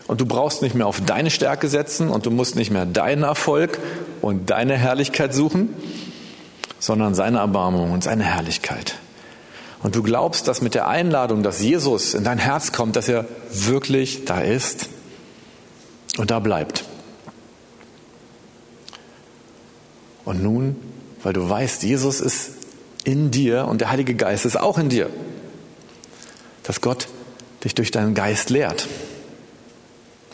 Und 0.06 0.20
du 0.20 0.26
brauchst 0.26 0.62
nicht 0.62 0.74
mehr 0.74 0.86
auf 0.86 1.00
deine 1.04 1.30
Stärke 1.30 1.68
setzen 1.68 2.10
und 2.10 2.26
du 2.26 2.30
musst 2.30 2.54
nicht 2.54 2.70
mehr 2.70 2.86
deinen 2.86 3.22
Erfolg 3.22 3.78
und 4.20 4.50
deine 4.50 4.76
Herrlichkeit 4.76 5.34
suchen, 5.34 5.74
sondern 6.80 7.14
seine 7.14 7.38
Erbarmung 7.38 7.92
und 7.92 8.02
seine 8.02 8.24
Herrlichkeit. 8.24 8.96
Und 9.82 9.94
du 9.94 10.02
glaubst, 10.02 10.48
dass 10.48 10.60
mit 10.60 10.74
der 10.74 10.88
Einladung, 10.88 11.42
dass 11.42 11.60
Jesus 11.60 12.14
in 12.14 12.24
dein 12.24 12.38
Herz 12.38 12.72
kommt, 12.72 12.96
dass 12.96 13.08
er 13.08 13.26
wirklich 13.52 14.24
da 14.24 14.40
ist 14.40 14.88
und 16.18 16.30
da 16.30 16.38
bleibt. 16.40 16.84
Und 20.24 20.42
nun, 20.42 20.76
weil 21.22 21.32
du 21.32 21.48
weißt, 21.48 21.82
Jesus 21.82 22.20
ist 22.20 22.50
in 23.04 23.30
dir 23.30 23.66
und 23.66 23.80
der 23.80 23.90
Heilige 23.90 24.14
Geist 24.14 24.44
ist 24.44 24.58
auch 24.58 24.78
in 24.78 24.88
dir, 24.90 25.08
dass 26.62 26.80
Gott 26.80 27.08
dich 27.64 27.74
durch 27.74 27.90
deinen 27.90 28.14
Geist 28.14 28.50
lehrt, 28.50 28.86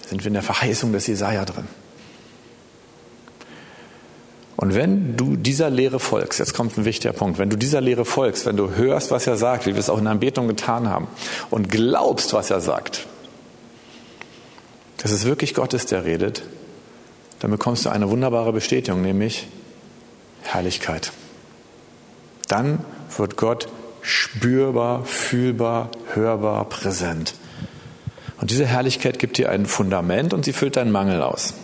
sind 0.09 0.23
wir 0.23 0.29
in 0.29 0.35
der 0.35 0.43
Verheißung 0.43 0.93
des 0.93 1.07
Jesaja 1.07 1.45
drin. 1.45 1.67
Und 4.57 4.75
wenn 4.75 5.17
du 5.17 5.37
dieser 5.37 5.69
Lehre 5.69 6.01
folgst, 6.01 6.39
jetzt 6.39 6.55
kommt 6.55 6.79
ein 6.79 6.87
wichtiger 6.87 7.13
Punkt, 7.13 7.39
wenn 7.39 7.51
du 7.51 7.57
dieser 7.57 7.83
Lehre 7.83 8.07
folgst, 8.07 8.47
wenn 8.47 8.57
du 8.57 8.71
hörst, 8.71 9.11
was 9.11 9.27
er 9.27 9.37
sagt, 9.37 9.67
wie 9.67 9.75
wir 9.75 9.81
es 9.81 9.91
auch 9.91 9.99
in 9.99 10.05
der 10.05 10.13
Anbetung 10.13 10.49
getan 10.49 10.89
haben, 10.89 11.09
und 11.51 11.71
glaubst, 11.71 12.33
was 12.33 12.51
er 12.51 12.61
sagt, 12.61 13.07
dass 14.99 15.13
es 15.13 15.27
wirklich 15.27 15.55
Gott 15.55 15.75
ist, 15.75 15.93
der 15.93 16.05
redet, 16.05 16.43
dann 17.41 17.51
bekommst 17.51 17.85
du 17.85 17.91
eine 17.91 18.09
wunderbare 18.09 18.53
Bestätigung, 18.53 19.03
nämlich 19.03 19.47
Herrlichkeit. 20.43 21.13
Dann 22.49 22.79
wird 23.17 23.37
Gott 23.37 23.69
spürbar, 24.01 25.05
fühlbar, 25.05 25.91
hörbar, 26.15 26.65
präsent. 26.67 27.35
Und 28.41 28.51
diese 28.51 28.65
Herrlichkeit 28.65 29.19
gibt 29.19 29.37
dir 29.37 29.51
ein 29.51 29.67
Fundament 29.67 30.33
und 30.33 30.45
sie 30.45 30.53
füllt 30.53 30.77
deinen 30.77 30.93
Mangel 30.93 31.23
aus. 31.23 31.55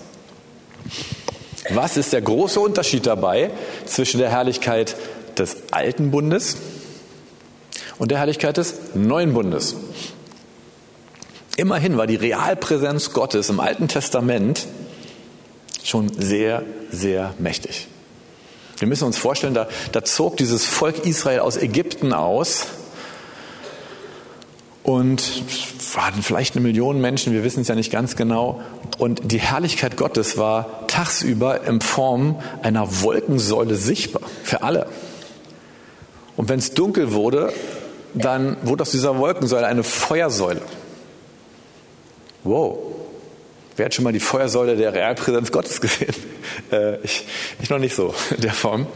Was 1.71 1.97
ist 1.97 2.13
der 2.13 2.23
große 2.23 2.59
Unterschied 2.59 3.07
dabei 3.07 3.51
zwischen 3.85 4.19
der 4.19 4.31
Herrlichkeit 4.31 4.97
des 5.39 5.57
alten 5.71 6.11
Bundes 6.11 6.57
und 7.99 8.11
der 8.11 8.19
Herrlichkeit 8.19 8.57
des 8.57 8.75
neuen 8.95 9.33
Bundes? 9.33 9.77
Immerhin 11.57 11.97
war 11.97 12.07
die 12.07 12.17
Realpräsenz 12.17 13.13
Gottes 13.13 13.49
im 13.49 13.61
Alten 13.61 13.87
Testament 13.87 14.67
schon 15.85 16.09
sehr, 16.13 16.65
sehr 16.91 17.35
mächtig. 17.39 17.89
Wir 18.79 18.89
müssen 18.89 19.05
uns 19.05 19.19
vorstellen, 19.19 19.55
da, 19.55 19.69
da 19.93 20.03
zog 20.03 20.39
dieses 20.39 20.65
Volk 20.65 21.07
Israel 21.07 21.41
aus 21.41 21.57
Ägypten 21.57 22.13
aus 22.13 22.67
und 24.83 25.43
waren 25.95 26.23
vielleicht 26.23 26.57
eine 26.57 26.63
Million 26.63 27.01
Menschen, 27.01 27.33
wir 27.33 27.45
wissen 27.45 27.61
es 27.61 27.69
ja 27.69 27.75
nicht 27.75 27.93
ganz 27.93 28.17
genau. 28.17 28.61
Und 28.99 29.33
die 29.33 29.39
Herrlichkeit 29.39 29.97
Gottes 29.97 30.37
war 30.39 30.87
tagsüber 30.89 31.65
in 31.65 31.81
Form 31.81 32.41
einer 32.63 33.03
Wolkensäule 33.03 33.77
sichtbar 33.77 34.23
für 34.43 34.63
alle. 34.63 34.87
Und 36.37 36.49
wenn 36.49 36.59
es 36.59 36.75
dunkel 36.75 37.13
wurde, 37.13 37.53
dann 38.15 38.57
wurde 38.63 38.83
aus 38.83 38.91
dieser 38.91 39.19
Wolkensäule 39.19 39.67
eine 39.67 39.85
Feuersäule. 39.85 40.61
Wow. 42.45 42.79
Wer 43.77 43.87
hat 43.87 43.95
schon 43.95 44.05
mal 44.05 44.13
die 44.13 44.21
Feuersäule 44.21 44.77
der 44.77 44.93
Realpräsenz 44.93 45.53
Gottes 45.53 45.81
gesehen? 45.81 46.15
Äh, 46.71 46.99
ich, 47.03 47.27
ich 47.63 47.71
noch 47.71 47.79
nicht 47.79 47.95
so 47.95 48.15
der 48.39 48.53
Form. 48.53 48.87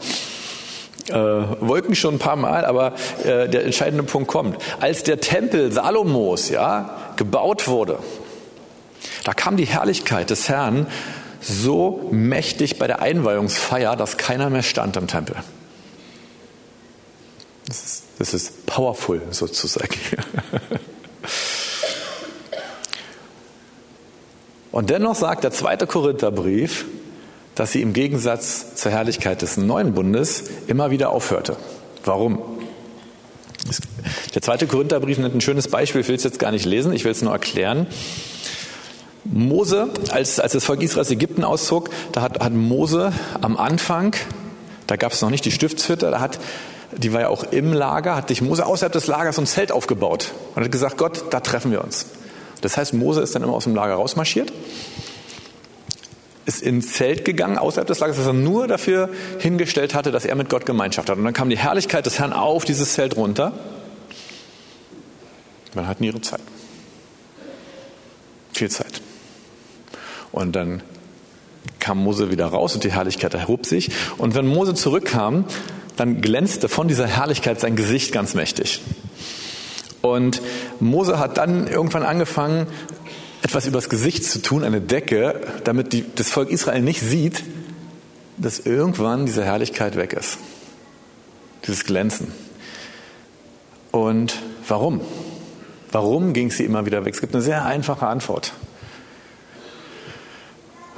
Äh, 1.09 1.15
Wolken 1.15 1.95
schon 1.95 2.17
ein 2.17 2.19
paar 2.19 2.37
Mal, 2.37 2.65
aber 2.65 2.95
äh, 3.25 3.49
der 3.49 3.65
entscheidende 3.65 4.03
Punkt 4.03 4.29
kommt. 4.29 4.59
Als 4.81 5.03
der 5.05 5.21
Tempel 5.21 5.71
Salomos 5.71 6.49
ja, 6.49 7.13
gebaut 7.17 7.69
wurde, 7.69 7.99
da 9.25 9.33
kam 9.33 9.57
die 9.57 9.67
Herrlichkeit 9.67 10.31
des 10.31 10.49
Herrn 10.49 10.87
so 11.41 12.09
mächtig 12.11 12.79
bei 12.79 12.87
der 12.87 13.01
Einweihungsfeier, 13.03 13.95
dass 13.97 14.17
keiner 14.17 14.51
mehr 14.51 14.63
stand 14.63 14.97
im 14.97 15.07
Tempel. 15.07 15.37
Das 17.67 17.85
ist, 17.85 18.05
das 18.19 18.35
ist 18.35 18.67
powerful 18.67 19.23
sozusagen. 19.31 19.95
Und 24.73 24.91
dennoch 24.91 25.15
sagt 25.15 25.45
der 25.45 25.53
zweite 25.53 25.87
Korintherbrief, 25.87 26.85
dass 27.57 27.73
sie 27.73 27.83
im 27.83 27.93
Gegensatz 27.93 28.77
zur 28.77 28.93
Herrlichkeit 28.93 29.43
des 29.43 29.57
neuen 29.57 29.95
Bundes 29.95 30.45
immer 30.69 30.91
wieder 30.93 31.11
aufhörte. 31.11 31.57
Warum? 32.05 32.39
Der 34.35 34.43
zweite 34.43 34.67
Korintherbrief 34.67 35.19
nennt 35.19 35.35
ein 35.35 35.41
schönes 35.41 35.67
Beispiel, 35.67 36.03
ich 36.03 36.09
will 36.09 36.15
es 36.15 36.23
jetzt 36.23 36.39
gar 36.39 36.53
nicht 36.53 36.67
lesen, 36.67 36.93
ich 36.93 37.05
will 37.05 37.11
es 37.11 37.23
nur 37.23 37.33
erklären. 37.33 37.87
Mose, 39.25 39.89
als, 40.11 40.39
als 40.39 40.53
das 40.53 40.65
Volk 40.65 40.83
Israels 40.83 41.11
Ägypten 41.11 41.43
auszog, 41.43 41.91
da 42.13 42.23
hat, 42.23 42.39
hat 42.39 42.53
Mose 42.53 43.13
am 43.41 43.57
Anfang, 43.57 44.15
da 44.87 44.97
gab 44.97 45.13
es 45.13 45.23
noch 45.23 45.31
nicht 45.31 45.45
die 45.45 45.51
Stiftshütte, 45.51 46.11
da 46.11 46.21
hat, 46.21 46.39
die 46.97 47.13
war 47.13 47.23
ja 47.23 47.29
auch 47.29 47.43
im 47.43 47.73
Lager, 47.73 48.15
hat 48.15 48.29
sich 48.29 48.43
Mose 48.43 48.67
außerhalb 48.67 48.93
des 48.93 49.09
Lagers 49.09 49.39
ein 49.39 49.47
Zelt 49.47 49.73
aufgebaut 49.73 50.33
und 50.55 50.63
hat 50.63 50.71
gesagt, 50.71 50.99
Gott, 50.99 51.25
da 51.31 51.41
treffen 51.41 51.73
wir 51.73 51.83
uns. 51.83 52.07
Das 52.61 52.77
heißt, 52.77 52.95
Mose 52.95 53.23
ist 53.23 53.35
dann 53.35 53.43
immer 53.43 53.55
aus 53.55 53.65
dem 53.65 53.75
Lager 53.75 53.95
rausmarschiert, 53.95 54.53
ist 56.47 56.63
ins 56.63 56.93
Zelt 56.93 57.25
gegangen, 57.25 57.59
außerhalb 57.59 57.87
des 57.87 57.99
Lagers, 57.99 58.17
das 58.17 58.27
er 58.27 58.33
nur 58.33 58.69
dafür 58.69 59.11
hingestellt 59.39 59.95
hatte, 59.95 60.13
dass 60.13 60.25
er 60.25 60.37
mit 60.37 60.49
Gott 60.49 60.65
Gemeinschaft 60.65 61.11
hat. 61.11 61.19
Und 61.19 61.25
dann 61.25 61.35
kam 61.35 61.51
die 61.51 61.59
Herrlichkeit 61.59 62.07
des 62.07 62.19
Herrn 62.19 62.33
auf 62.33 62.65
dieses 62.65 62.95
Zelt 62.95 63.17
runter. 63.17 63.53
Man 65.75 65.89
hatten 65.89 66.05
ihre 66.05 66.21
Zeit. 66.21 66.41
Viel 68.53 68.71
Zeit. 68.71 69.03
Und 70.33 70.57
dann 70.57 70.83
kam 71.81 71.99
Mose 71.99 72.31
wieder 72.31 72.47
raus 72.47 72.75
und 72.75 72.85
die 72.85 72.93
Herrlichkeit 72.93 73.35
erhob 73.35 73.67
sich. 73.67 73.91
Und 74.17 74.35
wenn 74.35 74.47
Mose 74.47 74.75
zurückkam, 74.75 75.45
dann 75.97 76.21
glänzte 76.21 76.69
von 76.69 76.89
dieser 76.89 77.07
Herrlichkeit 77.07 77.61
sein 77.61 77.77
Gesicht 77.77 78.13
ganz 78.13 78.35
mächtig. 78.35 78.83
Und 80.01 80.41
Mose 80.79 81.19
hat 81.19 81.39
dann 81.39 81.67
irgendwann 81.67 82.05
angefangen, 82.05 82.67
etwas 83.47 83.67
übers 83.67 83.89
Gesicht 83.89 84.25
zu 84.25 84.43
tun, 84.43 84.65
eine 84.65 84.81
Decke, 84.81 85.41
damit 85.63 85.93
die, 85.93 86.05
das 86.17 86.31
Volk 86.31 86.51
Israel 86.51 86.83
nicht 86.83 87.01
sieht, 87.01 87.45
dass 88.37 88.59
irgendwann 88.59 89.25
diese 89.25 89.45
Herrlichkeit 89.45 89.97
weg 89.97 90.15
ist. 90.15 90.39
Dieses 91.65 91.85
Glänzen. 91.85 92.33
Und 93.93 94.43
warum? 94.67 95.01
Warum 95.93 96.33
ging 96.33 96.51
sie 96.51 96.65
immer 96.65 96.87
wieder 96.87 97.05
weg? 97.05 97.15
Es 97.15 97.21
gibt 97.21 97.35
eine 97.35 97.43
sehr 97.43 97.65
einfache 97.65 98.09
Antwort. 98.09 98.53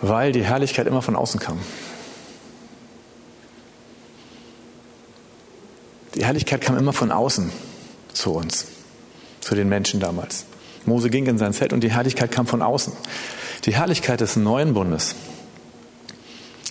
Weil 0.01 0.33
die 0.33 0.43
Herrlichkeit 0.43 0.87
immer 0.87 1.03
von 1.03 1.17
außen 1.17 1.41
kam. 1.41 1.59
Die 6.15 6.25
Herrlichkeit 6.25 6.63
kam 6.63 6.79
immer 6.79 6.95
von 6.95 7.13
außen 7.13 7.53
zu 8.15 8.33
uns, 8.33 8.69
zu 9.41 9.55
den 9.55 9.69
Menschen 9.69 10.01
damals. 10.01 10.47
Mose 10.87 11.11
ging 11.11 11.27
in 11.27 11.39
sein 11.39 11.53
Zelt 11.53 11.73
und 11.73 11.81
die 11.83 11.91
Herrlichkeit 11.91 12.31
kam 12.31 12.47
von 12.47 12.63
außen. 12.63 12.93
Die 13.65 13.75
Herrlichkeit 13.75 14.21
des 14.21 14.37
neuen 14.37 14.75
Bundes 14.75 15.15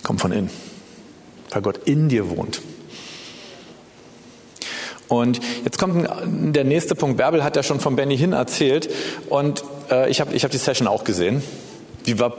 kommt 0.02 0.20
von 0.20 0.32
innen, 0.32 0.50
weil 1.50 1.62
Gott 1.62 1.80
in 1.84 2.08
dir 2.08 2.30
wohnt. 2.30 2.60
Und 5.08 5.40
jetzt 5.64 5.78
kommt 5.78 6.08
der 6.54 6.64
nächste 6.64 6.94
Punkt. 6.94 7.16
Bärbel 7.16 7.42
hat 7.42 7.56
ja 7.56 7.62
schon 7.62 7.80
von 7.80 7.96
Benny 7.96 8.16
Hinn 8.16 8.34
erzählt 8.34 8.90
und 9.28 9.64
äh, 9.90 10.10
ich 10.10 10.20
habe 10.20 10.34
ich 10.34 10.44
hab 10.44 10.50
die 10.50 10.58
Session 10.58 10.86
auch 10.86 11.04
gesehen. 11.04 11.42
Die 12.06 12.18
war 12.18 12.34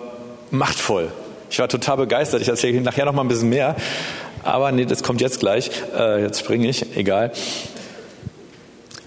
machtvoll. 0.52 1.12
Ich 1.50 1.60
war 1.60 1.68
total 1.68 1.98
begeistert. 1.98 2.42
Ich 2.42 2.48
erzähle 2.48 2.80
nachher 2.82 3.06
noch 3.06 3.14
mal 3.14 3.24
ein 3.24 3.28
bisschen 3.28 3.50
mehr. 3.50 3.76
Aber 4.44 4.72
nee, 4.72 4.86
das 4.86 5.04
kommt 5.04 5.20
jetzt 5.20 5.40
gleich. 5.40 5.72
Äh, 5.98 6.22
jetzt 6.22 6.40
springe 6.40 6.68
ich, 6.70 6.96
egal. 6.96 7.32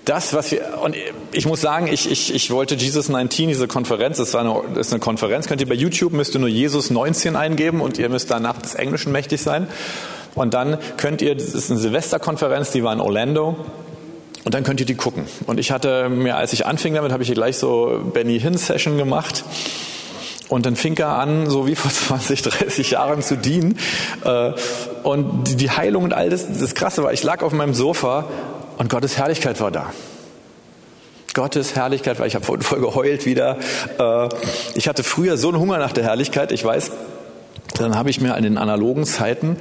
Das, 0.05 0.35
was 0.35 0.51
wir, 0.51 0.81
und 0.83 0.97
ich 1.31 1.47
muss 1.47 1.61
sagen, 1.61 1.87
ich, 1.87 2.11
ich, 2.11 2.35
ich 2.35 2.51
wollte 2.51 2.75
Jesus 2.75 3.09
19, 3.09 3.49
diese 3.49 3.69
Konferenz, 3.69 4.17
das, 4.17 4.35
war 4.35 4.41
eine, 4.41 4.75
das 4.75 4.89
ist 4.89 4.93
eine 4.93 5.01
Konferenz, 5.01 5.47
könnt 5.47 5.61
ihr 5.61 5.69
bei 5.69 5.75
YouTube, 5.75 6.13
müsst 6.13 6.35
ihr 6.35 6.41
nur 6.41 6.49
Jesus 6.49 6.91
19 6.91 7.37
eingeben 7.37 7.81
und 7.81 7.99
ihr 7.99 8.09
müsst 8.09 8.31
danach 8.31 8.59
des 8.59 8.75
Englischen 8.75 9.13
mächtig 9.13 9.41
sein. 9.41 9.69
Und 10.35 10.55
dann 10.55 10.79
könnt 10.97 11.23
ihr, 11.23 11.35
das 11.37 11.55
ist 11.55 11.71
eine 11.71 11.79
Silvesterkonferenz, 11.79 12.73
die 12.73 12.83
war 12.83 12.93
in 12.93 13.01
Orlando. 13.01 13.57
Und 14.45 14.55
dann 14.55 14.65
könnt 14.65 14.81
ihr 14.81 14.87
die 14.87 14.97
gucken. 14.97 15.27
Und 15.47 15.61
ich 15.61 15.71
hatte 15.71 16.09
mir, 16.09 16.37
als 16.37 16.53
ich 16.53 16.67
anfing 16.67 16.95
damit, 16.95 17.13
habe 17.13 17.23
ich 17.23 17.29
hier 17.29 17.37
gleich 17.37 17.59
so 17.59 18.01
Benny 18.13 18.41
Hinn 18.41 18.59
Session 18.59 18.99
gemacht. 18.99 19.45
Und 20.49 20.67
dann 20.67 20.75
fing 20.75 20.97
er 20.97 21.17
an, 21.17 21.49
so 21.49 21.69
wie 21.69 21.77
vor 21.77 21.91
20, 21.93 22.43
30 22.43 22.91
Jahren 22.91 23.23
zu 23.23 23.37
dienen. 23.37 23.79
Äh, 24.25 24.53
und 25.05 25.61
die 25.61 25.71
Heilung 25.71 26.03
und 26.03 26.13
all 26.13 26.29
das, 26.29 26.47
das 26.59 26.75
Krasse 26.75 27.05
war, 27.05 27.13
ich 27.13 27.23
lag 27.23 27.43
auf 27.43 27.53
meinem 27.53 27.73
Sofa 27.73 28.27
und 28.79 28.91
Gottes 28.91 29.17
Herrlichkeit 29.17 29.61
war 29.61 29.71
da. 29.71 29.93
Gottes 31.35 31.77
Herrlichkeit, 31.77 32.19
weil 32.19 32.29
ich 32.29 32.35
habe 32.35 32.45
voll 32.45 32.81
geheult 32.81 33.25
wieder. 33.25 33.59
Äh, 33.99 34.29
ich 34.75 34.89
hatte 34.89 35.03
früher 35.03 35.37
so 35.37 35.49
einen 35.49 35.59
Hunger 35.59 35.79
nach 35.79 35.93
der 35.93 36.05
Herrlichkeit, 36.05 36.53
ich 36.53 36.65
weiß, 36.65 36.91
dann 37.79 37.97
habe 37.97 38.11
ich 38.11 38.21
mir 38.21 38.37
in 38.37 38.43
den 38.43 38.59
analogen 38.59 39.07
Zeiten 39.07 39.57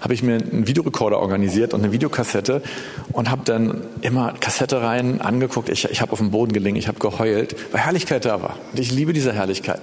habe 0.00 0.14
ich 0.14 0.22
mir 0.22 0.36
einen 0.36 0.68
Videorekorder 0.68 1.18
organisiert 1.18 1.74
und 1.74 1.82
eine 1.82 1.92
Videokassette 1.92 2.62
und 3.12 3.28
habe 3.28 3.42
dann 3.44 3.82
immer 4.02 4.34
Kassette 4.38 4.80
rein 4.80 5.20
angeguckt. 5.20 5.68
Ich, 5.68 5.84
ich 5.90 6.00
habe 6.00 6.12
auf 6.12 6.18
dem 6.18 6.30
Boden 6.30 6.52
gelegen, 6.52 6.76
ich 6.76 6.86
habe 6.86 7.00
geheult, 7.00 7.56
weil 7.72 7.80
Herrlichkeit 7.80 8.24
da 8.24 8.40
war. 8.40 8.56
Und 8.72 8.78
ich 8.78 8.92
liebe 8.92 9.12
diese 9.12 9.32
Herrlichkeit. 9.32 9.80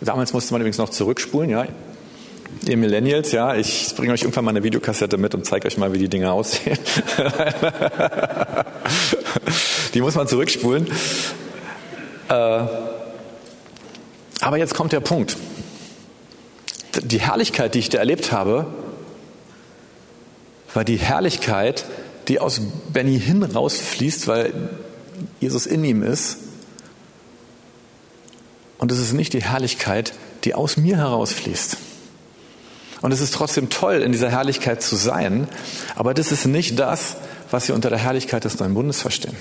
Damals 0.00 0.32
musste 0.32 0.52
man 0.52 0.60
übrigens 0.60 0.78
noch 0.78 0.88
zurückspulen, 0.90 1.50
ja. 1.50 1.66
Ihr 2.66 2.76
Millennials, 2.76 3.32
ja, 3.32 3.54
ich 3.54 3.94
bringe 3.96 4.12
euch 4.12 4.22
irgendwann 4.22 4.44
mal 4.44 4.50
eine 4.50 4.62
Videokassette 4.62 5.18
mit 5.18 5.34
und 5.34 5.44
zeige 5.44 5.66
euch 5.66 5.76
mal, 5.76 5.92
wie 5.92 5.98
die 5.98 6.08
Dinge 6.08 6.32
aussehen. 6.32 6.78
die 9.94 10.00
muss 10.00 10.14
man 10.14 10.26
zurückspulen. 10.26 10.86
Äh, 12.28 12.62
aber 14.40 14.56
jetzt 14.56 14.74
kommt 14.74 14.92
der 14.92 15.00
Punkt 15.00 15.36
die 17.02 17.20
Herrlichkeit, 17.20 17.74
die 17.74 17.80
ich 17.80 17.88
da 17.88 17.98
erlebt 17.98 18.32
habe, 18.32 18.66
war 20.72 20.84
die 20.84 20.96
Herrlichkeit, 20.96 21.84
die 22.28 22.40
aus 22.40 22.60
Benny 22.92 23.20
hin 23.20 23.42
rausfließt, 23.42 24.28
weil 24.28 24.52
Jesus 25.40 25.66
in 25.66 25.84
ihm 25.84 26.02
ist. 26.02 26.38
Und 28.78 28.92
es 28.92 28.98
ist 28.98 29.12
nicht 29.12 29.32
die 29.32 29.42
Herrlichkeit, 29.42 30.14
die 30.44 30.54
aus 30.54 30.76
mir 30.76 30.96
herausfließt. 30.96 31.76
Und 33.04 33.12
es 33.12 33.20
ist 33.20 33.34
trotzdem 33.34 33.68
toll, 33.68 33.96
in 33.96 34.12
dieser 34.12 34.30
Herrlichkeit 34.30 34.82
zu 34.82 34.96
sein, 34.96 35.46
aber 35.94 36.14
das 36.14 36.32
ist 36.32 36.46
nicht 36.46 36.78
das, 36.78 37.18
was 37.50 37.68
wir 37.68 37.74
unter 37.74 37.90
der 37.90 37.98
Herrlichkeit 37.98 38.44
des 38.44 38.58
neuen 38.58 38.72
Bundes 38.72 39.02
verstehen. 39.02 39.36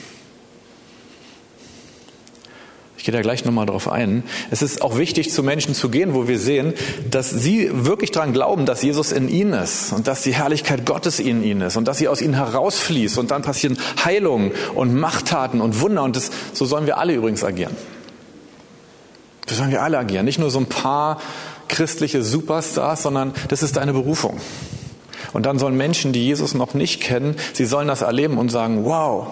Ich 2.98 3.06
gehe 3.06 3.14
da 3.14 3.22
gleich 3.22 3.46
nochmal 3.46 3.66
drauf 3.66 3.90
ein. 3.90 4.24
Es 4.52 4.62
ist 4.62 4.82
auch 4.82 4.98
wichtig, 4.98 5.32
zu 5.32 5.44
Menschen 5.44 5.76
zu 5.76 5.88
gehen, 5.88 6.14
wo 6.14 6.28
wir 6.28 6.40
sehen, 6.40 6.74
dass 7.10 7.30
sie 7.30 7.70
wirklich 7.72 8.12
daran 8.12 8.34
glauben, 8.34 8.66
dass 8.66 8.84
Jesus 8.84 9.14
in 9.14 9.30
ihnen 9.30 9.54
ist 9.54 9.94
und 9.94 10.08
dass 10.08 10.24
die 10.24 10.34
Herrlichkeit 10.34 10.86
Gottes 10.86 11.22
in 11.22 11.42
ihnen 11.42 11.62
ist 11.62 11.78
und 11.78 11.88
dass 11.88 12.00
sie 12.00 12.10
aus 12.10 12.22
ihnen 12.22 12.34
herausfließt 12.34 13.18
und 13.18 13.32
dann 13.32 13.44
passieren 13.44 13.78
Heilungen 14.04 14.52
und 14.76 14.94
Machttaten 14.94 15.62
und 15.62 15.80
Wunder 15.80 16.04
und 16.04 16.18
das, 16.18 16.32
so 16.52 16.66
sollen 16.66 16.86
wir 16.86 16.98
alle 16.98 17.14
übrigens 17.14 17.46
agieren. 17.46 17.78
So 19.48 19.56
sollen 19.56 19.72
wir 19.72 19.84
alle 19.84 19.98
agieren. 19.98 20.26
Nicht 20.26 20.40
nur 20.40 20.52
so 20.52 20.60
ein 20.60 20.66
paar 20.66 21.22
christliche 21.68 22.24
Superstars, 22.24 23.04
sondern 23.04 23.34
das 23.50 23.64
ist 23.64 23.78
deine 23.78 23.94
Berufung. 23.94 24.40
Und 25.34 25.46
dann 25.46 25.58
sollen 25.58 25.76
Menschen, 25.76 26.14
die 26.14 26.24
Jesus 26.24 26.54
noch 26.54 26.74
nicht 26.74 27.02
kennen, 27.02 27.36
sie 27.54 27.66
sollen 27.66 27.88
das 27.88 28.02
erleben 28.02 28.38
und 28.38 28.50
sagen, 28.50 28.86
wow, 28.86 29.28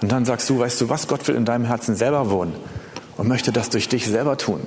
und 0.00 0.10
dann 0.10 0.24
sagst 0.24 0.50
du, 0.50 0.58
weißt 0.58 0.80
du 0.80 0.88
was, 0.88 1.06
Gott 1.06 1.26
will 1.28 1.36
in 1.36 1.44
deinem 1.44 1.64
Herzen 1.64 1.94
selber 1.94 2.30
wohnen 2.30 2.54
und 3.16 3.28
möchte 3.28 3.52
das 3.52 3.70
durch 3.70 3.88
dich 3.88 4.06
selber 4.06 4.36
tun. 4.36 4.60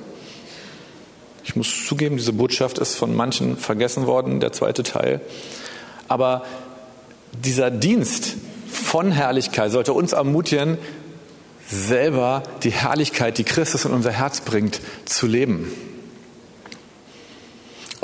Ich 1.44 1.54
muss 1.54 1.86
zugeben, 1.86 2.16
diese 2.16 2.32
Botschaft 2.32 2.78
ist 2.78 2.96
von 2.96 3.14
manchen 3.14 3.56
vergessen 3.56 4.06
worden, 4.06 4.40
der 4.40 4.52
zweite 4.52 4.82
Teil. 4.82 5.20
Aber 6.08 6.44
dieser 7.44 7.70
Dienst 7.70 8.34
von 8.68 9.12
Herrlichkeit 9.12 9.70
sollte 9.70 9.92
uns 9.92 10.12
ermutigen, 10.12 10.78
selber 11.68 12.42
die 12.62 12.70
Herrlichkeit, 12.70 13.38
die 13.38 13.44
Christus 13.44 13.84
in 13.84 13.92
unser 13.92 14.12
Herz 14.12 14.40
bringt, 14.40 14.80
zu 15.04 15.26
leben. 15.26 15.70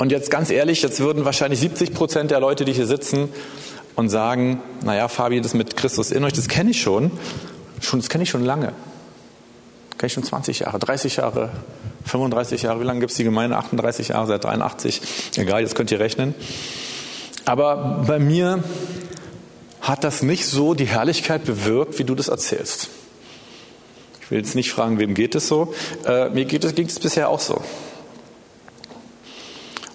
Und 0.03 0.11
jetzt 0.11 0.29
ganz 0.29 0.49
ehrlich, 0.49 0.81
jetzt 0.81 0.99
würden 0.99 1.23
wahrscheinlich 1.23 1.61
70 1.61 1.93
Prozent 1.93 2.29
der 2.29 2.41
Leute, 2.41 2.65
die 2.65 2.73
hier 2.73 2.87
sitzen, 2.87 3.29
und 3.95 4.09
sagen, 4.09 4.61
naja, 4.83 5.07
Fabi, 5.07 5.39
das 5.39 5.53
mit 5.53 5.77
Christus 5.77 6.11
in 6.11 6.25
euch, 6.25 6.33
das 6.33 6.49
kenne 6.49 6.71
ich 6.71 6.81
schon. 6.81 7.09
schon 7.79 8.01
das 8.01 8.09
kenne 8.09 8.25
ich 8.25 8.29
schon 8.29 8.43
lange. 8.43 8.73
Kenne 9.97 10.07
ich 10.07 10.11
schon 10.11 10.25
20 10.25 10.59
Jahre, 10.59 10.77
30 10.77 11.15
Jahre, 11.15 11.51
35 12.03 12.63
Jahre. 12.63 12.81
Wie 12.81 12.83
lange 12.83 12.99
gibt 12.99 13.11
es 13.11 13.17
die 13.17 13.23
Gemeinde? 13.23 13.55
38 13.55 14.09
Jahre, 14.09 14.27
seit 14.27 14.43
83. 14.43 15.01
Egal, 15.37 15.61
jetzt 15.61 15.73
könnt 15.73 15.89
ihr 15.89 16.01
rechnen. 16.01 16.35
Aber 17.45 18.03
bei 18.05 18.19
mir 18.19 18.61
hat 19.79 20.03
das 20.03 20.21
nicht 20.21 20.45
so 20.45 20.73
die 20.73 20.83
Herrlichkeit 20.83 21.45
bewirkt, 21.45 21.97
wie 21.97 22.03
du 22.03 22.13
das 22.13 22.27
erzählst. 22.27 22.89
Ich 24.21 24.31
will 24.31 24.39
jetzt 24.39 24.55
nicht 24.55 24.69
fragen, 24.69 24.99
wem 24.99 25.13
geht 25.13 25.33
es 25.33 25.47
so. 25.47 25.73
Äh, 26.05 26.27
mir 26.31 26.43
ging 26.43 26.87
es 26.87 26.99
bisher 26.99 27.29
auch 27.29 27.39
so. 27.39 27.61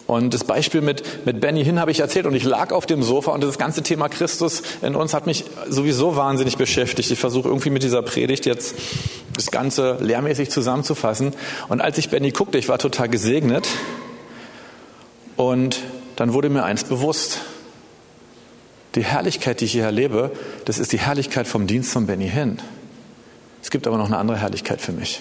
Und 0.09 0.33
das 0.33 0.43
Beispiel 0.43 0.81
mit, 0.81 1.27
mit 1.27 1.39
Benny 1.39 1.63
Hinn 1.63 1.79
habe 1.79 1.91
ich 1.91 2.01
erzählt 2.01 2.25
und 2.25 2.35
ich 2.35 2.43
lag 2.43 2.73
auf 2.73 2.87
dem 2.87 3.03
Sofa 3.03 3.31
und 3.33 3.45
das 3.45 3.59
ganze 3.59 3.83
Thema 3.83 4.09
Christus 4.09 4.63
in 4.81 4.95
uns 4.95 5.13
hat 5.13 5.27
mich 5.27 5.45
sowieso 5.69 6.17
wahnsinnig 6.17 6.57
beschäftigt. 6.57 7.11
Ich 7.11 7.19
versuche 7.19 7.49
irgendwie 7.49 7.69
mit 7.69 7.83
dieser 7.83 8.01
Predigt 8.01 8.47
jetzt 8.47 8.75
das 9.37 9.51
Ganze 9.51 9.99
lehrmäßig 10.01 10.49
zusammenzufassen. 10.49 11.35
Und 11.69 11.83
als 11.83 11.99
ich 11.99 12.09
Benny 12.09 12.31
guckte, 12.31 12.57
ich 12.57 12.71
war 12.71 12.79
total 12.79 13.11
gesegnet 13.11 13.69
und 15.37 15.81
dann 16.17 16.33
wurde 16.33 16.49
mir 16.49 16.65
eins 16.65 16.85
bewusst. 16.85 17.43
Die 18.95 19.05
Herrlichkeit, 19.05 19.61
die 19.61 19.67
ich 19.67 19.73
hier 19.73 19.85
erlebe, 19.85 20.31
das 20.65 20.79
ist 20.79 20.93
die 20.93 21.01
Herrlichkeit 21.01 21.47
vom 21.47 21.67
Dienst 21.67 21.93
von 21.93 22.07
Benny 22.07 22.31
Hinn. 22.31 22.63
Es 23.63 23.71
gibt 23.71 23.87
aber 23.87 23.99
noch 23.99 24.07
eine 24.07 24.17
andere 24.17 24.39
Herrlichkeit 24.39 24.81
für 24.81 24.93
mich. 24.93 25.21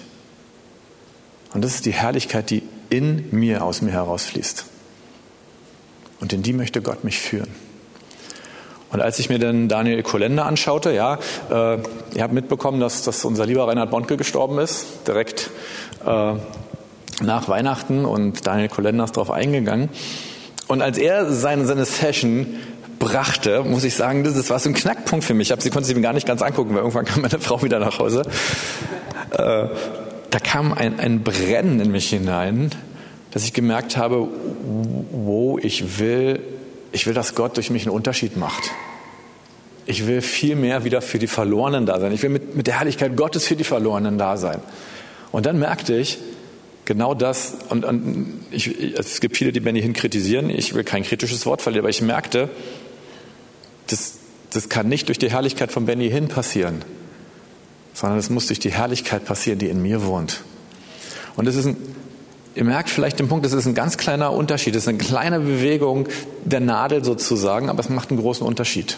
Und 1.53 1.65
das 1.65 1.75
ist 1.75 1.85
die 1.85 1.91
Herrlichkeit, 1.91 2.49
die 2.51 2.63
in 2.89 3.27
mir, 3.31 3.65
aus 3.65 3.81
mir 3.81 3.91
herausfließt. 3.91 4.76
Und 6.19 6.33
in 6.33 6.43
die 6.43 6.53
möchte 6.53 6.81
Gott 6.81 7.03
mich 7.03 7.19
führen. 7.19 7.49
Und 8.91 9.01
als 9.01 9.19
ich 9.19 9.29
mir 9.29 9.37
dann 9.37 9.67
Daniel 9.67 10.01
Kolender 10.01 10.45
anschaute, 10.45 10.91
ja, 10.91 11.19
äh, 11.49 11.77
ihr 12.15 12.23
habt 12.23 12.33
mitbekommen, 12.33 12.79
dass, 12.79 13.03
dass 13.03 13.25
unser 13.25 13.45
lieber 13.45 13.67
Reinhard 13.67 13.91
Bonke 13.91 14.15
gestorben 14.15 14.59
ist, 14.59 15.07
direkt 15.07 15.49
äh, 16.05 16.33
nach 17.21 17.49
Weihnachten 17.49 18.05
und 18.05 18.47
Daniel 18.47 18.69
Kolender 18.69 19.03
ist 19.03 19.17
darauf 19.17 19.31
eingegangen. 19.31 19.89
Und 20.67 20.81
als 20.81 20.97
er 20.97 21.31
seine, 21.31 21.65
seine 21.65 21.85
Session 21.85 22.47
brachte, 22.99 23.63
muss 23.63 23.83
ich 23.83 23.95
sagen, 23.95 24.23
das, 24.23 24.35
das 24.35 24.49
war 24.49 24.59
so 24.59 24.69
ein 24.69 24.73
Knackpunkt 24.73 25.25
für 25.25 25.33
mich. 25.33 25.51
Ich 25.51 25.61
sie 25.61 25.69
konnte 25.69 25.87
sie 25.87 25.95
mir 25.95 26.01
gar 26.01 26.13
nicht 26.13 26.27
ganz 26.27 26.41
angucken, 26.41 26.71
weil 26.71 26.79
irgendwann 26.79 27.05
kam 27.05 27.21
meine 27.21 27.39
Frau 27.39 27.61
wieder 27.63 27.79
nach 27.79 27.99
Hause. 27.99 28.23
Äh, 29.31 29.67
da 30.29 30.39
kam 30.43 30.73
ein, 30.73 30.99
ein 30.99 31.23
Brennen 31.23 31.79
in 31.79 31.91
mich 31.91 32.09
hinein, 32.09 32.71
dass 33.37 33.43
ich 33.43 33.53
gemerkt 33.53 33.97
habe, 33.97 34.27
wo 35.11 35.59
ich 35.61 35.99
will, 35.99 36.39
ich 36.91 37.05
will, 37.05 37.13
dass 37.13 37.35
Gott 37.35 37.55
durch 37.55 37.69
mich 37.69 37.83
einen 37.83 37.95
Unterschied 37.95 38.35
macht. 38.35 38.71
Ich 39.85 40.07
will 40.07 40.23
viel 40.23 40.55
mehr 40.55 40.85
wieder 40.85 41.03
für 41.03 41.19
die 41.19 41.27
Verlorenen 41.27 41.85
da 41.85 41.99
sein. 41.99 42.11
Ich 42.13 42.23
will 42.23 42.31
mit, 42.31 42.55
mit 42.55 42.65
der 42.65 42.79
Herrlichkeit 42.79 43.15
Gottes 43.15 43.45
für 43.45 43.55
die 43.55 43.63
Verlorenen 43.63 44.17
da 44.17 44.37
sein. 44.37 44.59
Und 45.31 45.45
dann 45.45 45.59
merkte 45.59 45.95
ich, 45.95 46.17
genau 46.85 47.13
das, 47.13 47.57
und, 47.69 47.85
und 47.85 48.39
ich, 48.49 48.75
es 48.97 49.19
gibt 49.19 49.37
viele, 49.37 49.51
die 49.51 49.59
Benny 49.59 49.83
Hinn 49.83 49.93
kritisieren, 49.93 50.49
ich 50.49 50.73
will 50.73 50.83
kein 50.83 51.03
kritisches 51.03 51.45
Wort 51.45 51.61
verlieren, 51.61 51.85
aber 51.85 51.91
ich 51.91 52.01
merkte, 52.01 52.49
das, 53.85 54.13
das 54.49 54.67
kann 54.67 54.89
nicht 54.89 55.09
durch 55.09 55.19
die 55.19 55.29
Herrlichkeit 55.29 55.71
von 55.71 55.85
Benny 55.85 56.09
Hinn 56.09 56.27
passieren, 56.27 56.83
sondern 57.93 58.17
es 58.17 58.31
muss 58.31 58.47
durch 58.47 58.57
die 58.57 58.71
Herrlichkeit 58.71 59.25
passieren, 59.25 59.59
die 59.59 59.67
in 59.67 59.79
mir 59.79 60.07
wohnt. 60.07 60.41
Und 61.35 61.45
das 61.45 61.55
ist 61.55 61.67
ein, 61.67 61.77
ihr 62.57 62.63
merkt 62.63 62.89
vielleicht 62.89 63.19
den 63.19 63.27
Punkt, 63.27 63.45
das 63.45 63.53
ist 63.53 63.67
ein 63.67 63.75
ganz 63.75 63.97
kleiner 63.97 64.33
Unterschied, 64.33 64.73
das 64.73 64.83
ist 64.83 64.89
eine 64.89 64.97
kleine 64.97 65.39
Bewegung 65.39 66.07
der 66.43 66.59
Nadel 66.59 67.03
sozusagen, 67.03 67.69
aber 67.69 67.79
es 67.79 67.89
macht 67.89 68.09
einen 68.09 68.19
großen 68.19 68.45
Unterschied. 68.45 68.97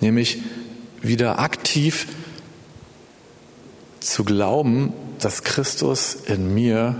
Nämlich 0.00 0.38
wieder 1.00 1.40
aktiv 1.40 2.06
zu 3.98 4.22
glauben, 4.22 4.92
dass 5.18 5.42
Christus 5.42 6.14
in 6.14 6.54
mir 6.54 6.94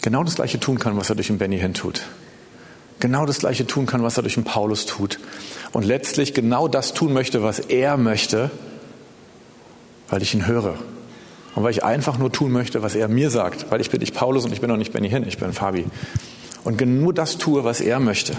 genau 0.00 0.22
das 0.22 0.36
Gleiche 0.36 0.60
tun 0.60 0.78
kann, 0.78 0.96
was 0.96 1.08
er 1.08 1.16
durch 1.16 1.26
den 1.26 1.38
Benny 1.38 1.58
hin 1.58 1.74
tut. 1.74 2.02
Genau 3.00 3.26
das 3.26 3.40
Gleiche 3.40 3.66
tun 3.66 3.86
kann, 3.86 4.04
was 4.04 4.16
er 4.16 4.22
durch 4.22 4.34
den 4.34 4.44
Paulus 4.44 4.86
tut. 4.86 5.18
Und 5.72 5.84
letztlich 5.84 6.32
genau 6.32 6.68
das 6.68 6.94
tun 6.94 7.12
möchte, 7.12 7.42
was 7.42 7.58
er 7.58 7.96
möchte, 7.96 8.52
weil 10.08 10.22
ich 10.22 10.32
ihn 10.34 10.46
höre. 10.46 10.78
Und 11.54 11.64
weil 11.64 11.70
ich 11.70 11.84
einfach 11.84 12.18
nur 12.18 12.32
tun 12.32 12.50
möchte, 12.50 12.82
was 12.82 12.94
er 12.94 13.08
mir 13.08 13.30
sagt. 13.30 13.70
Weil 13.70 13.80
ich 13.80 13.90
bin 13.90 14.00
nicht 14.00 14.14
Paulus 14.14 14.44
und 14.44 14.52
ich 14.52 14.60
bin 14.60 14.70
auch 14.70 14.76
nicht 14.76 14.92
Benny 14.92 15.10
Hinn, 15.10 15.26
ich 15.26 15.38
bin 15.38 15.52
Fabi. 15.52 15.84
Und 16.64 16.80
nur 16.80 17.12
das 17.12 17.38
tue, 17.38 17.64
was 17.64 17.80
er 17.80 18.00
möchte. 18.00 18.34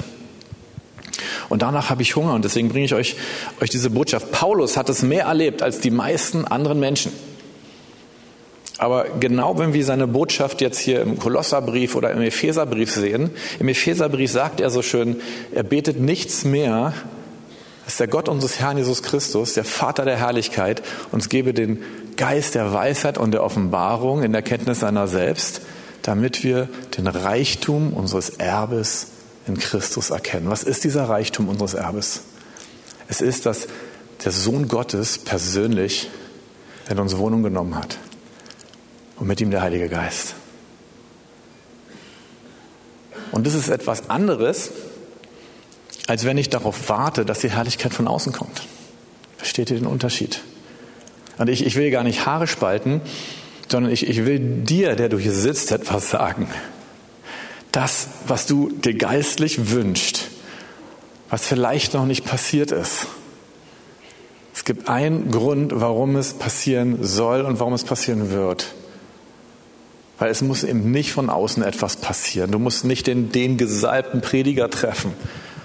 Und 1.49 1.61
danach 1.61 1.89
habe 1.89 2.01
ich 2.01 2.15
Hunger 2.15 2.33
und 2.33 2.45
deswegen 2.45 2.69
bringe 2.69 2.85
ich 2.85 2.95
euch, 2.95 3.15
euch 3.61 3.69
diese 3.69 3.89
Botschaft. 3.89 4.31
Paulus 4.31 4.77
hat 4.77 4.89
es 4.89 5.03
mehr 5.03 5.25
erlebt 5.25 5.61
als 5.61 5.79
die 5.79 5.91
meisten 5.91 6.45
anderen 6.45 6.79
Menschen. 6.79 7.11
Aber 8.79 9.05
genau 9.19 9.59
wenn 9.59 9.73
wir 9.73 9.85
seine 9.85 10.07
Botschaft 10.07 10.59
jetzt 10.61 10.79
hier 10.79 11.01
im 11.01 11.19
Kolosserbrief 11.19 11.95
oder 11.95 12.11
im 12.11 12.21
Epheserbrief 12.21 12.91
sehen, 12.91 13.29
im 13.59 13.67
Epheserbrief 13.67 14.31
sagt 14.31 14.61
er 14.61 14.71
so 14.71 14.81
schön, 14.81 15.17
er 15.53 15.63
betet 15.63 15.99
nichts 15.99 16.43
mehr, 16.43 16.93
dass 17.85 17.97
der 17.97 18.07
Gott 18.07 18.29
unseres 18.29 18.59
Herrn 18.59 18.77
Jesus 18.77 19.03
Christus, 19.03 19.53
der 19.53 19.63
Vater 19.63 20.05
der 20.05 20.17
Herrlichkeit, 20.17 20.81
uns 21.11 21.29
gebe 21.29 21.53
den 21.53 21.83
Geist 22.15 22.55
der 22.55 22.73
Weisheit 22.73 23.17
und 23.17 23.31
der 23.31 23.43
Offenbarung 23.43 24.23
in 24.23 24.31
der 24.31 24.41
Kenntnis 24.41 24.79
seiner 24.79 25.07
selbst, 25.07 25.61
damit 26.01 26.43
wir 26.43 26.69
den 26.97 27.07
Reichtum 27.07 27.93
unseres 27.93 28.29
Erbes 28.29 29.07
in 29.47 29.57
Christus 29.57 30.09
erkennen. 30.09 30.49
Was 30.49 30.63
ist 30.63 30.83
dieser 30.83 31.09
Reichtum 31.09 31.49
unseres 31.49 31.73
Erbes? 31.73 32.21
Es 33.07 33.21
ist, 33.21 33.45
dass 33.45 33.67
der 34.23 34.31
Sohn 34.31 34.67
Gottes 34.67 35.17
persönlich 35.17 36.09
in 36.89 36.99
unsere 36.99 37.21
Wohnung 37.21 37.43
genommen 37.43 37.75
hat 37.75 37.97
und 39.17 39.27
mit 39.27 39.41
ihm 39.41 39.51
der 39.51 39.61
Heilige 39.61 39.89
Geist. 39.89 40.35
Und 43.31 43.47
das 43.47 43.53
ist 43.53 43.69
etwas 43.69 44.09
anderes, 44.09 44.71
als 46.07 46.25
wenn 46.25 46.37
ich 46.37 46.49
darauf 46.49 46.89
warte, 46.89 47.25
dass 47.25 47.39
die 47.39 47.49
Herrlichkeit 47.49 47.93
von 47.93 48.07
außen 48.07 48.33
kommt. 48.33 48.61
Versteht 49.37 49.71
ihr 49.71 49.77
den 49.77 49.87
Unterschied? 49.87 50.41
Und 51.37 51.49
ich, 51.49 51.65
ich 51.65 51.75
will 51.75 51.89
gar 51.91 52.03
nicht 52.03 52.25
Haare 52.25 52.47
spalten, 52.47 53.01
sondern 53.69 53.91
ich, 53.91 54.07
ich 54.07 54.25
will 54.25 54.39
dir, 54.39 54.95
der 54.95 55.09
du 55.09 55.17
hier 55.17 55.33
sitzt, 55.33 55.71
etwas 55.71 56.09
sagen 56.09 56.47
das, 57.73 58.07
was 58.27 58.45
du 58.45 58.69
dir 58.69 58.93
geistlich 58.93 59.71
wünscht, 59.71 60.27
was 61.29 61.45
vielleicht 61.45 61.95
noch 61.95 62.05
nicht 62.05 62.23
passiert 62.23 62.71
ist. 62.71 63.07
Es 64.53 64.63
gibt 64.63 64.87
einen 64.87 65.31
Grund, 65.31 65.73
warum 65.75 66.15
es 66.15 66.33
passieren 66.33 66.99
soll 67.01 67.41
und 67.41 67.59
warum 67.59 67.73
es 67.73 67.83
passieren 67.83 68.29
wird. 68.29 68.73
Weil 70.19 70.29
es 70.29 70.43
muss 70.43 70.63
eben 70.63 70.91
nicht 70.91 71.11
von 71.11 71.31
außen 71.31 71.63
etwas 71.63 71.97
passieren. 71.97 72.51
Du 72.51 72.59
musst 72.59 72.85
nicht 72.85 73.07
den, 73.07 73.31
den 73.31 73.57
gesalbten 73.57 74.21
Prediger 74.21 74.69
treffen. 74.69 75.11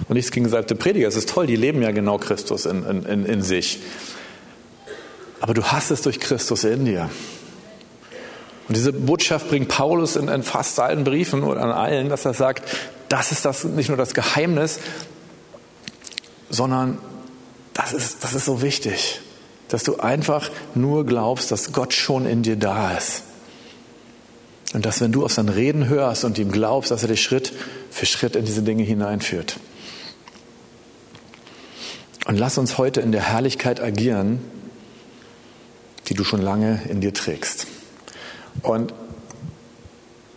Und 0.08 0.14
nichts 0.14 0.30
gegen 0.30 0.44
gesalbte 0.44 0.74
Prediger. 0.74 1.06
Es 1.06 1.16
ist 1.16 1.28
toll, 1.28 1.46
die 1.46 1.56
leben 1.56 1.82
ja 1.82 1.90
genau 1.90 2.16
Christus 2.16 2.64
in, 2.64 2.84
in, 2.84 3.26
in 3.26 3.42
sich. 3.42 3.78
Aber 5.40 5.54
du 5.54 5.64
hast 5.64 5.90
es 5.90 6.02
durch 6.02 6.20
Christus 6.20 6.64
in 6.64 6.84
dir. 6.84 7.10
Und 8.68 8.76
diese 8.76 8.92
Botschaft 8.92 9.48
bringt 9.48 9.68
Paulus 9.68 10.16
in, 10.16 10.28
in 10.28 10.42
fast 10.42 10.78
allen 10.78 11.04
Briefen 11.04 11.42
oder 11.42 11.62
an 11.62 11.70
allen, 11.70 12.08
dass 12.08 12.24
er 12.24 12.34
sagt, 12.34 12.68
das 13.08 13.32
ist 13.32 13.44
das, 13.44 13.64
nicht 13.64 13.88
nur 13.88 13.96
das 13.96 14.12
Geheimnis, 14.12 14.80
sondern 16.50 16.98
das 17.72 17.92
ist, 17.92 18.24
das 18.24 18.34
ist 18.34 18.44
so 18.44 18.60
wichtig, 18.60 19.20
dass 19.68 19.84
du 19.84 19.98
einfach 19.98 20.50
nur 20.74 21.06
glaubst, 21.06 21.50
dass 21.50 21.72
Gott 21.72 21.94
schon 21.94 22.26
in 22.26 22.42
dir 22.42 22.56
da 22.56 22.96
ist. 22.96 23.22
Und 24.74 24.84
dass 24.84 25.00
wenn 25.00 25.12
du 25.12 25.24
auf 25.24 25.32
sein 25.32 25.48
Reden 25.48 25.88
hörst 25.88 26.24
und 26.24 26.36
ihm 26.38 26.52
glaubst, 26.52 26.90
dass 26.90 27.02
er 27.02 27.08
dich 27.08 27.22
Schritt 27.22 27.52
für 27.90 28.04
Schritt 28.04 28.36
in 28.36 28.44
diese 28.44 28.62
Dinge 28.62 28.82
hineinführt. 28.82 29.58
Und 32.26 32.36
lass 32.36 32.58
uns 32.58 32.76
heute 32.76 33.00
in 33.00 33.12
der 33.12 33.22
Herrlichkeit 33.22 33.80
agieren, 33.80 34.40
die 36.08 36.14
du 36.14 36.24
schon 36.24 36.42
lange 36.42 36.82
in 36.88 37.00
dir 37.00 37.12
trägst. 37.12 37.66
Und 38.62 38.92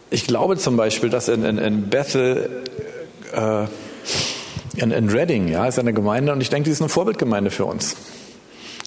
ich 0.10 0.28
glaube 0.28 0.58
zum 0.58 0.78
Beispiel, 0.78 1.10
dass 1.10 1.28
in, 1.30 1.44
in, 1.44 1.58
in 1.58 1.90
Bethel, 1.90 2.64
äh, 3.34 3.66
in, 4.82 4.92
in 4.92 5.10
Reading, 5.10 5.48
ja, 5.48 5.66
ist 5.66 5.80
eine 5.80 5.94
Gemeinde 5.94 6.34
und 6.34 6.42
ich 6.42 6.50
denke, 6.50 6.66
die 6.66 6.72
ist 6.72 6.82
eine 6.82 6.90
Vorbildgemeinde 6.90 7.50
für 7.50 7.66
uns. 7.66 7.96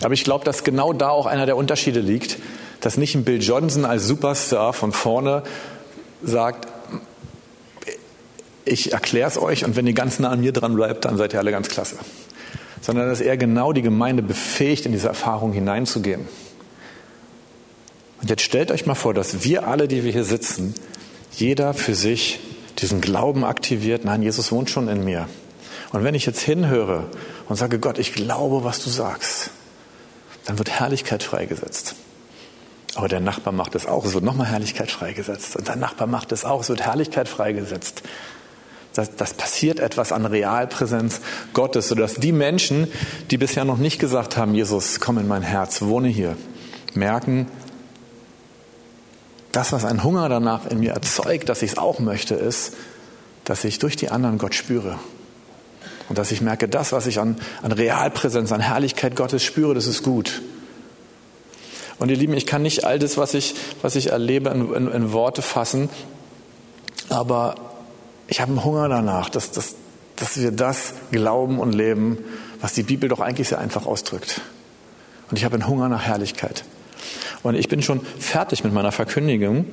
Aber 0.03 0.14
ich 0.14 0.25
glaube, 0.25 0.44
dass 0.44 0.64
genau 0.64 0.92
da 0.92 1.09
auch 1.09 1.27
einer 1.27 1.47
der 1.47 1.57
Unterschiede 1.57 2.01
liegt, 2.01 2.38
dass 2.81 2.97
nicht 2.99 3.14
ein 3.14 3.25
Bill 3.25 3.40
Johnson 3.40 3.85
als 3.87 4.07
Superstar 4.07 4.73
von 4.75 4.92
vorne 4.92 5.42
sagt, 6.23 6.68
ich 8.66 8.92
erkläre 8.92 9.29
es 9.29 9.38
euch 9.38 9.64
und 9.64 9.77
wenn 9.77 9.87
ihr 9.87 9.92
ganz 9.92 10.18
nah 10.18 10.31
an 10.31 10.40
mir 10.40 10.53
dran 10.53 10.75
bleibt, 10.75 11.05
dann 11.05 11.16
seid 11.16 11.33
ihr 11.33 11.38
alle 11.38 11.51
ganz 11.51 11.68
klasse. 11.68 11.97
Sondern 12.81 13.09
dass 13.09 13.20
er 13.20 13.37
genau 13.37 13.73
die 13.73 13.83
Gemeinde 13.83 14.23
befähigt, 14.23 14.85
in 14.85 14.92
diese 14.92 15.09
Erfahrung 15.09 15.53
hineinzugehen. 15.53 16.27
Und 18.24 18.30
jetzt 18.30 18.40
stellt 18.40 18.70
euch 18.70 18.87
mal 18.87 18.94
vor, 18.94 19.12
dass 19.12 19.44
wir 19.44 19.68
alle, 19.68 19.87
die 19.87 20.02
wir 20.02 20.10
hier 20.10 20.24
sitzen, 20.24 20.72
jeder 21.37 21.74
für 21.74 21.94
sich 21.94 22.40
diesen 22.78 23.02
Glauben 23.02 23.44
aktiviert, 23.44 24.06
nein, 24.06 24.22
Jesus 24.22 24.50
wohnt 24.50 24.70
schon 24.70 24.88
in 24.88 25.04
mir. 25.04 25.28
Und 25.92 26.04
wenn 26.04 26.14
ich 26.14 26.24
jetzt 26.24 26.40
hinhöre 26.40 27.04
und 27.50 27.56
sage, 27.56 27.78
Gott, 27.78 27.98
ich 27.98 28.14
glaube, 28.14 28.64
was 28.64 28.82
du 28.82 28.88
sagst, 28.88 29.50
dann 30.46 30.56
wird 30.56 30.70
Herrlichkeit 30.70 31.22
freigesetzt. 31.22 31.96
Aber 32.94 33.08
der 33.08 33.20
Nachbar 33.20 33.52
macht 33.52 33.74
es 33.74 33.84
auch, 33.84 34.06
es 34.06 34.14
wird 34.14 34.24
nochmal 34.24 34.46
Herrlichkeit 34.46 34.90
freigesetzt. 34.90 35.56
Und 35.56 35.68
der 35.68 35.76
Nachbar 35.76 36.06
macht 36.06 36.32
es 36.32 36.46
auch, 36.46 36.62
es 36.62 36.70
wird 36.70 36.80
Herrlichkeit 36.80 37.28
freigesetzt. 37.28 38.04
Das, 38.94 39.14
das 39.16 39.34
passiert 39.34 39.80
etwas 39.80 40.12
an 40.12 40.24
Realpräsenz 40.24 41.20
Gottes, 41.52 41.88
sodass 41.88 42.14
die 42.14 42.32
Menschen, 42.32 42.88
die 43.30 43.37
bisher 43.37 43.66
noch 43.66 43.76
nicht 43.76 43.98
gesagt 43.98 44.38
haben, 44.38 44.54
Jesus, 44.54 44.98
komm 44.98 45.18
in 45.18 45.28
mein 45.28 45.42
Herz, 45.42 45.82
wohne 45.82 46.08
hier, 46.08 46.38
merken, 46.94 47.48
das, 49.57 49.73
was 49.73 49.85
ein 49.85 50.03
Hunger 50.03 50.29
danach 50.29 50.67
in 50.67 50.81
mir 50.81 50.93
erzeugt, 50.93 51.49
dass 51.49 51.62
ich 51.62 51.73
es 51.73 51.79
auch 51.79 51.99
möchte, 51.99 52.35
ist, 52.35 52.75
dass 53.45 53.64
ich 53.64 53.79
durch 53.79 53.97
die 53.97 54.11
anderen 54.11 54.38
Gott 54.38 54.55
spüre. 54.55 54.99
Und 56.09 56.19
dass 56.19 56.33
ich 56.33 56.40
merke, 56.40 56.69
das, 56.69 56.93
was 56.93 57.07
ich 57.07 57.19
an, 57.19 57.37
an 57.62 57.73
Realpräsenz, 57.73 58.53
an 58.53 58.61
Herrlichkeit 58.61 59.17
Gottes 59.17 59.43
spüre, 59.43 59.75
das 59.75 59.87
ist 59.87 60.03
gut. 60.03 60.43
Und 61.99 62.11
ihr 62.11 62.17
Lieben, 62.17 62.35
ich 62.35 62.47
kann 62.47 62.62
nicht 62.62 62.85
all 62.85 62.99
das, 62.99 63.17
was 63.17 63.35
ich, 63.35 63.55
was 63.81 63.97
ich 63.97 64.11
erlebe, 64.11 64.51
in, 64.51 64.75
in, 64.75 64.88
in 64.88 65.12
Worte 65.12 65.43
fassen, 65.43 65.88
aber 67.09 67.55
ich 68.27 68.40
habe 68.40 68.51
einen 68.51 68.64
Hunger 68.64 68.88
danach, 68.88 69.29
dass, 69.31 69.53
dass, 69.53 69.77
dass 70.17 70.40
wir 70.40 70.51
das 70.51 70.95
glauben 71.11 71.59
und 71.59 71.73
leben, 71.73 72.19
was 72.61 72.73
die 72.73 72.83
Bibel 72.83 73.09
doch 73.09 73.21
eigentlich 73.21 73.49
sehr 73.49 73.59
einfach 73.59 73.87
ausdrückt. 73.87 74.40
Und 75.31 75.38
ich 75.38 75.45
habe 75.45 75.55
einen 75.55 75.69
Hunger 75.69 75.88
nach 75.88 76.03
Herrlichkeit. 76.03 76.64
Und 77.44 77.54
ich 77.54 77.68
bin 77.68 77.83
schon 77.83 78.00
fertig 78.00 78.64
mit 78.64 78.72
meiner 78.72 78.90
Verkündigung. 78.90 79.66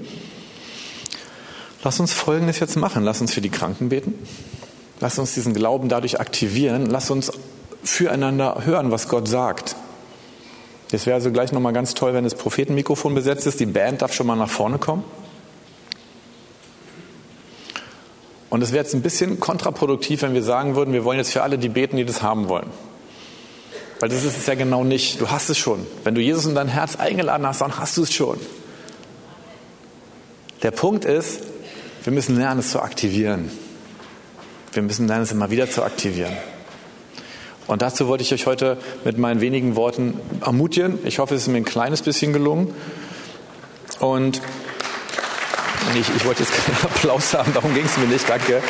Lass 1.83 1.99
uns 1.99 2.11
Folgendes 2.13 2.59
jetzt 2.59 2.75
machen. 2.75 3.03
Lass 3.03 3.21
uns 3.21 3.33
für 3.33 3.41
die 3.41 3.49
Kranken 3.49 3.89
beten. 3.89 4.13
Lass 4.99 5.17
uns 5.17 5.33
diesen 5.33 5.53
Glauben 5.53 5.87
dadurch 5.87 6.19
aktivieren. 6.19 6.85
Lass 6.85 7.09
uns 7.09 7.31
füreinander 7.81 8.63
hören, 8.65 8.91
was 8.91 9.07
Gott 9.07 9.27
sagt. 9.27 9.77
Es 10.91 11.05
wäre 11.05 11.15
also 11.15 11.31
gleich 11.31 11.53
nochmal 11.53 11.71
ganz 11.71 11.93
toll, 11.93 12.13
wenn 12.13 12.25
das 12.25 12.35
Prophetenmikrofon 12.35 13.15
besetzt 13.15 13.47
ist. 13.47 13.61
Die 13.61 13.65
Band 13.65 14.01
darf 14.01 14.13
schon 14.13 14.27
mal 14.27 14.35
nach 14.35 14.49
vorne 14.49 14.77
kommen. 14.77 15.05
Und 18.49 18.61
es 18.61 18.73
wäre 18.73 18.83
jetzt 18.83 18.93
ein 18.93 19.01
bisschen 19.01 19.39
kontraproduktiv, 19.39 20.23
wenn 20.23 20.33
wir 20.33 20.43
sagen 20.43 20.75
würden, 20.75 20.93
wir 20.93 21.05
wollen 21.05 21.19
jetzt 21.19 21.31
für 21.31 21.41
alle 21.41 21.57
die 21.57 21.69
beten, 21.69 21.95
die 21.95 22.03
das 22.03 22.21
haben 22.21 22.49
wollen. 22.49 22.67
Weil 24.01 24.09
das 24.09 24.23
ist 24.23 24.35
es 24.35 24.47
ja 24.47 24.55
genau 24.55 24.83
nicht. 24.83 25.21
Du 25.21 25.29
hast 25.29 25.49
es 25.51 25.59
schon. 25.59 25.85
Wenn 26.03 26.15
du 26.15 26.21
Jesus 26.21 26.47
in 26.47 26.55
dein 26.55 26.67
Herz 26.67 26.95
eingeladen 26.95 27.45
hast, 27.45 27.61
dann 27.61 27.77
hast 27.77 27.95
du 27.97 28.01
es 28.01 28.11
schon. 28.11 28.39
Der 30.63 30.71
Punkt 30.71 31.05
ist, 31.05 31.41
wir 32.03 32.11
müssen 32.11 32.35
lernen, 32.35 32.61
es 32.61 32.71
zu 32.71 32.81
aktivieren. 32.81 33.51
Wir 34.73 34.81
müssen 34.81 35.07
lernen, 35.07 35.21
es 35.21 35.31
immer 35.31 35.51
wieder 35.51 35.69
zu 35.69 35.83
aktivieren. 35.83 36.35
Und 37.67 37.83
dazu 37.83 38.07
wollte 38.07 38.23
ich 38.23 38.33
euch 38.33 38.47
heute 38.47 38.79
mit 39.05 39.19
meinen 39.19 39.39
wenigen 39.39 39.75
Worten 39.75 40.19
ermutigen. 40.43 40.97
Ich 41.05 41.19
hoffe, 41.19 41.35
es 41.35 41.43
ist 41.43 41.47
mir 41.49 41.57
ein 41.57 41.63
kleines 41.63 42.01
bisschen 42.01 42.33
gelungen. 42.33 42.73
Und 43.99 44.41
ich, 45.93 46.07
ich 46.15 46.25
wollte 46.25 46.41
jetzt 46.41 46.53
keinen 46.53 46.85
Applaus 46.85 47.35
haben, 47.35 47.53
darum 47.53 47.71
ging 47.75 47.85
es 47.85 47.97
mir 47.97 48.07
nicht, 48.07 48.27
danke. 48.27 48.63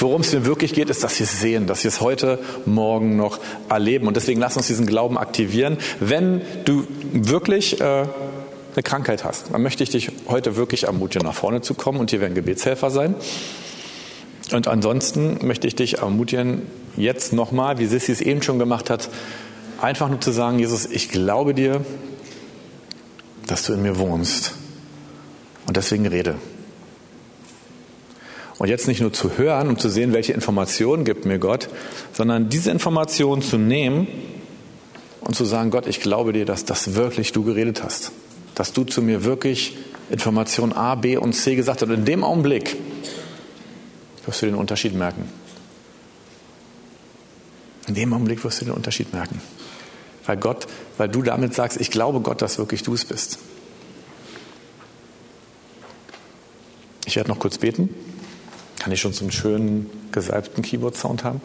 Worum 0.00 0.20
es 0.20 0.32
mir 0.32 0.44
wirklich 0.44 0.74
geht, 0.74 0.90
ist, 0.90 1.02
dass 1.02 1.18
wir 1.18 1.24
es 1.24 1.40
sehen, 1.40 1.66
dass 1.66 1.82
wir 1.82 1.88
es 1.88 2.00
heute 2.00 2.38
Morgen 2.66 3.16
noch 3.16 3.40
erleben. 3.68 4.06
Und 4.06 4.16
deswegen 4.16 4.40
lass 4.40 4.56
uns 4.56 4.68
diesen 4.68 4.86
Glauben 4.86 5.18
aktivieren. 5.18 5.78
Wenn 5.98 6.42
du 6.64 6.86
wirklich 7.12 7.80
äh, 7.80 7.84
eine 7.84 8.82
Krankheit 8.84 9.24
hast, 9.24 9.46
dann 9.52 9.62
möchte 9.62 9.82
ich 9.82 9.90
dich 9.90 10.12
heute 10.28 10.56
wirklich 10.56 10.84
ermutigen, 10.84 11.26
nach 11.26 11.34
vorne 11.34 11.62
zu 11.62 11.74
kommen. 11.74 11.98
Und 11.98 12.10
hier 12.10 12.20
werden 12.20 12.34
Gebetshelfer 12.34 12.90
sein. 12.90 13.16
Und 14.52 14.68
ansonsten 14.68 15.44
möchte 15.46 15.66
ich 15.66 15.74
dich 15.74 15.98
ermutigen, 15.98 16.62
jetzt 16.96 17.32
nochmal, 17.32 17.78
wie 17.78 17.86
Sissi 17.86 18.12
es 18.12 18.20
eben 18.20 18.42
schon 18.42 18.58
gemacht 18.58 18.90
hat, 18.90 19.10
einfach 19.80 20.08
nur 20.08 20.20
zu 20.20 20.30
sagen, 20.30 20.58
Jesus, 20.58 20.86
ich 20.86 21.08
glaube 21.08 21.54
dir, 21.54 21.84
dass 23.46 23.64
du 23.64 23.72
in 23.72 23.82
mir 23.82 23.98
wohnst. 23.98 24.52
Und 25.66 25.76
deswegen 25.76 26.06
rede. 26.06 26.36
Und 28.58 28.68
jetzt 28.68 28.88
nicht 28.88 29.00
nur 29.00 29.12
zu 29.12 29.38
hören, 29.38 29.68
um 29.68 29.78
zu 29.78 29.88
sehen, 29.88 30.12
welche 30.12 30.32
Informationen 30.32 31.04
gibt 31.04 31.24
mir 31.24 31.38
Gott, 31.38 31.68
sondern 32.12 32.48
diese 32.48 32.72
Informationen 32.72 33.40
zu 33.40 33.56
nehmen 33.56 34.08
und 35.20 35.36
zu 35.36 35.44
sagen, 35.44 35.70
Gott, 35.70 35.86
ich 35.86 36.00
glaube 36.00 36.32
dir, 36.32 36.44
dass 36.44 36.64
das 36.64 36.94
wirklich 36.94 37.32
du 37.32 37.44
geredet 37.44 37.84
hast. 37.84 38.10
Dass 38.56 38.72
du 38.72 38.82
zu 38.82 39.00
mir 39.00 39.22
wirklich 39.22 39.76
Information 40.10 40.72
A, 40.72 40.96
B 40.96 41.16
und 41.16 41.34
C 41.34 41.54
gesagt 41.54 41.82
hast. 41.82 41.88
Und 41.88 41.94
in 41.94 42.04
dem 42.04 42.24
Augenblick 42.24 42.76
wirst 44.26 44.42
du 44.42 44.46
den 44.46 44.56
Unterschied 44.56 44.94
merken. 44.94 45.28
In 47.86 47.94
dem 47.94 48.12
Augenblick 48.12 48.42
wirst 48.42 48.60
du 48.60 48.64
den 48.64 48.74
Unterschied 48.74 49.12
merken. 49.12 49.40
Weil 50.26 50.36
Gott, 50.36 50.66
weil 50.98 51.08
du 51.08 51.22
damit 51.22 51.54
sagst, 51.54 51.80
ich 51.80 51.92
glaube 51.92 52.20
Gott, 52.20 52.42
dass 52.42 52.58
wirklich 52.58 52.82
du 52.82 52.92
es 52.94 53.04
bist. 53.04 53.38
Ich 57.06 57.14
werde 57.16 57.30
noch 57.30 57.38
kurz 57.38 57.58
beten. 57.58 57.94
Kann 58.88 58.94
ich 58.94 59.02
schon 59.02 59.12
so 59.12 59.22
einen 59.22 59.32
schönen 59.32 59.90
gesalbten 60.12 60.62
Keyboard-Sound 60.62 61.22
haben? 61.22 61.42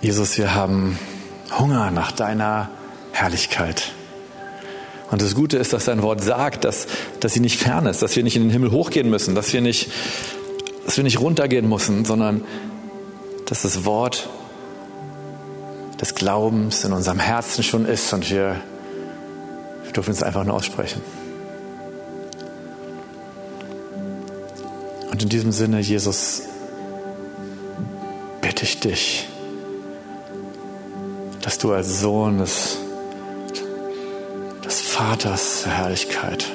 Jesus, 0.00 0.38
wir 0.38 0.54
haben 0.54 0.98
Hunger 1.58 1.90
nach 1.90 2.12
deiner 2.12 2.70
Herrlichkeit. 3.12 3.92
Und 5.10 5.20
das 5.20 5.34
Gute 5.34 5.58
ist, 5.58 5.74
dass 5.74 5.84
dein 5.84 6.00
Wort 6.00 6.22
sagt, 6.22 6.64
dass, 6.64 6.86
dass 7.20 7.34
sie 7.34 7.40
nicht 7.40 7.60
fern 7.60 7.84
ist, 7.84 8.00
dass 8.00 8.16
wir 8.16 8.22
nicht 8.22 8.36
in 8.36 8.44
den 8.44 8.50
Himmel 8.50 8.70
hochgehen 8.70 9.10
müssen, 9.10 9.34
dass 9.34 9.52
wir 9.52 9.60
nicht, 9.60 9.90
dass 10.86 10.96
wir 10.96 11.04
nicht 11.04 11.20
runtergehen 11.20 11.68
müssen, 11.68 12.06
sondern 12.06 12.42
dass 13.44 13.60
das 13.60 13.84
Wort 13.84 14.30
des 16.00 16.14
Glaubens 16.14 16.84
in 16.84 16.94
unserem 16.94 17.18
Herzen 17.18 17.62
schon 17.62 17.84
ist 17.84 18.14
und 18.14 18.30
wir 18.30 18.62
dürfen 19.96 20.12
es 20.12 20.22
einfach 20.22 20.44
nur 20.44 20.54
aussprechen. 20.54 21.00
Und 25.10 25.22
in 25.22 25.28
diesem 25.28 25.52
Sinne, 25.52 25.80
Jesus, 25.80 26.42
bitte 28.42 28.64
ich 28.64 28.80
dich, 28.80 29.28
dass 31.40 31.58
du 31.58 31.72
als 31.72 32.00
Sohn 32.00 32.38
des, 32.38 32.76
des 34.64 34.80
Vaters 34.82 35.62
der 35.64 35.72
Herrlichkeit, 35.78 36.46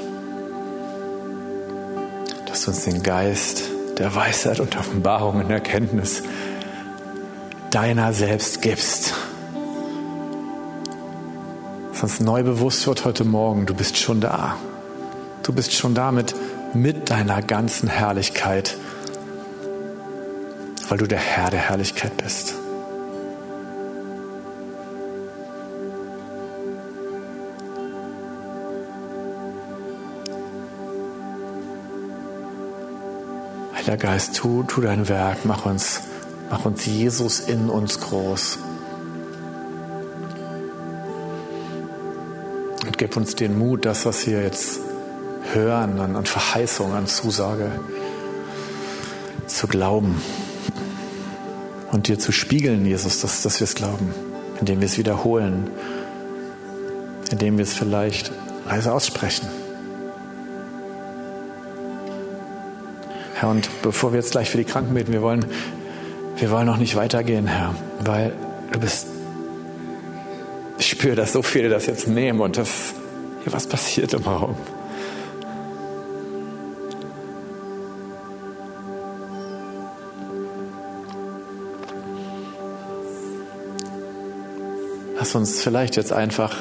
dass 2.46 2.66
du 2.66 2.72
uns 2.72 2.84
den 2.84 3.02
Geist 3.02 3.64
der 3.98 4.14
Weisheit 4.14 4.60
und 4.60 4.78
Offenbarung 4.78 5.44
und 5.44 5.50
Erkenntnis 5.50 6.22
deiner 7.72 8.14
selbst 8.14 8.62
gibst 8.62 9.14
uns 12.04 12.20
neu 12.20 12.42
bewusst 12.42 12.88
wird 12.88 13.06
heute 13.06 13.24
Morgen, 13.24 13.66
du 13.66 13.76
bist 13.76 13.98
schon 13.98 14.22
da. 14.22 14.58
Du 15.44 15.54
bist 15.54 15.74
schon 15.74 15.94
da 15.94 16.12
mit, 16.12 16.34
mit 16.74 17.10
deiner 17.10 17.42
ganzen 17.42 17.90
Herrlichkeit, 17.90 18.76
weil 20.90 20.98
du 20.98 21.08
der 21.08 21.20
Herr 21.20 21.50
der 21.52 21.60
Herrlichkeit 21.60 22.18
bist. 22.18 22.56
Heiliger 33.76 33.98
Geist, 33.98 34.36
tu, 34.36 34.64
tu 34.64 34.82
dein 34.82 35.08
Werk, 35.08 35.46
mach 35.46 35.66
uns, 35.66 36.02
mach 36.50 36.66
uns 36.66 36.86
Jesus 36.86 37.42
in 37.42 37.70
uns 37.70 38.00
groß. 38.00 38.58
Gib 43.02 43.18
uns 43.18 43.34
den 43.34 43.58
Mut, 43.58 43.86
das, 43.86 44.06
was 44.06 44.28
wir 44.28 44.44
jetzt 44.44 44.80
hören 45.54 46.00
an, 46.00 46.16
an 46.16 46.28
Verheißung, 46.28 46.94
an 46.94 47.08
Zusage, 47.08 47.72
zu 49.48 49.66
glauben 49.66 50.22
und 51.92 52.08
dir 52.08 52.20
zu 52.20 52.32
spiegeln, 52.32 52.86
Jesus, 52.86 53.20
dass, 53.22 53.42
dass 53.42 53.60
wir 53.60 53.66
es 53.66 53.74
glauben, 53.74 54.14
indem 54.60 54.82
wir 54.82 54.86
es 54.86 55.00
wiederholen, 55.00 55.72
indem 57.32 57.58
wir 57.58 57.64
es 57.64 57.74
vielleicht 57.74 58.32
leise 58.68 58.94
aussprechen. 58.94 59.48
Herr, 63.34 63.50
und 63.50 63.68
bevor 63.82 64.12
wir 64.14 64.20
jetzt 64.20 64.34
gleich 64.34 64.52
für 64.52 64.60
die 64.60 64.64
Kranken 64.64 64.94
beten, 64.94 65.12
wir 65.12 65.24
wollen, 65.24 65.44
wir 66.38 66.52
wollen 66.52 66.68
noch 66.68 66.78
nicht 66.78 66.96
weitergehen, 66.96 67.48
Herr, 67.48 67.74
weil 68.04 68.34
du 68.72 68.80
bist 68.80 69.08
spüre, 71.02 71.16
dass 71.16 71.34
so 71.34 71.42
viele 71.42 71.68
das 71.68 71.88
jetzt 71.88 72.08
nehmen 72.08 72.40
und 72.42 72.58
das, 72.58 72.94
ja, 73.44 73.52
was 73.52 73.66
passiert 73.66 74.14
im 74.14 74.22
Raum? 74.22 74.56
Lass 85.18 85.34
uns 85.34 85.64
vielleicht 85.64 85.96
jetzt 85.96 86.14
einfach, 86.14 86.56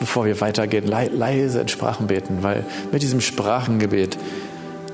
bevor 0.00 0.24
wir 0.24 0.40
weitergehen, 0.40 0.86
leise 0.86 1.60
in 1.60 1.68
Sprachen 1.68 2.06
beten, 2.06 2.38
weil 2.40 2.64
mit 2.92 3.02
diesem 3.02 3.20
Sprachengebet 3.20 4.16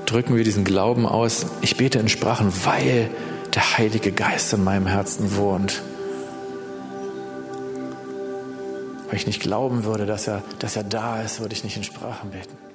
drücken 0.05 0.35
wir 0.35 0.43
diesen 0.43 0.65
Glauben 0.65 1.05
aus. 1.05 1.45
Ich 1.61 1.77
bete 1.77 1.99
in 1.99 2.09
Sprachen, 2.09 2.51
weil 2.65 3.09
der 3.55 3.77
Heilige 3.77 4.11
Geist 4.11 4.51
in 4.51 4.65
meinem 4.65 4.87
Herzen 4.87 5.37
wohnt. 5.37 5.81
Weil 9.11 9.17
ich 9.19 9.27
nicht 9.27 9.41
glauben 9.41 9.83
würde, 9.83 10.05
dass 10.05 10.25
er, 10.25 10.41
dass 10.59 10.77
er 10.77 10.85
da 10.85 11.21
ist, 11.21 11.41
würde 11.41 11.53
ich 11.53 11.65
nicht 11.65 11.75
in 11.75 11.83
Sprachen 11.83 12.31
beten. 12.31 12.70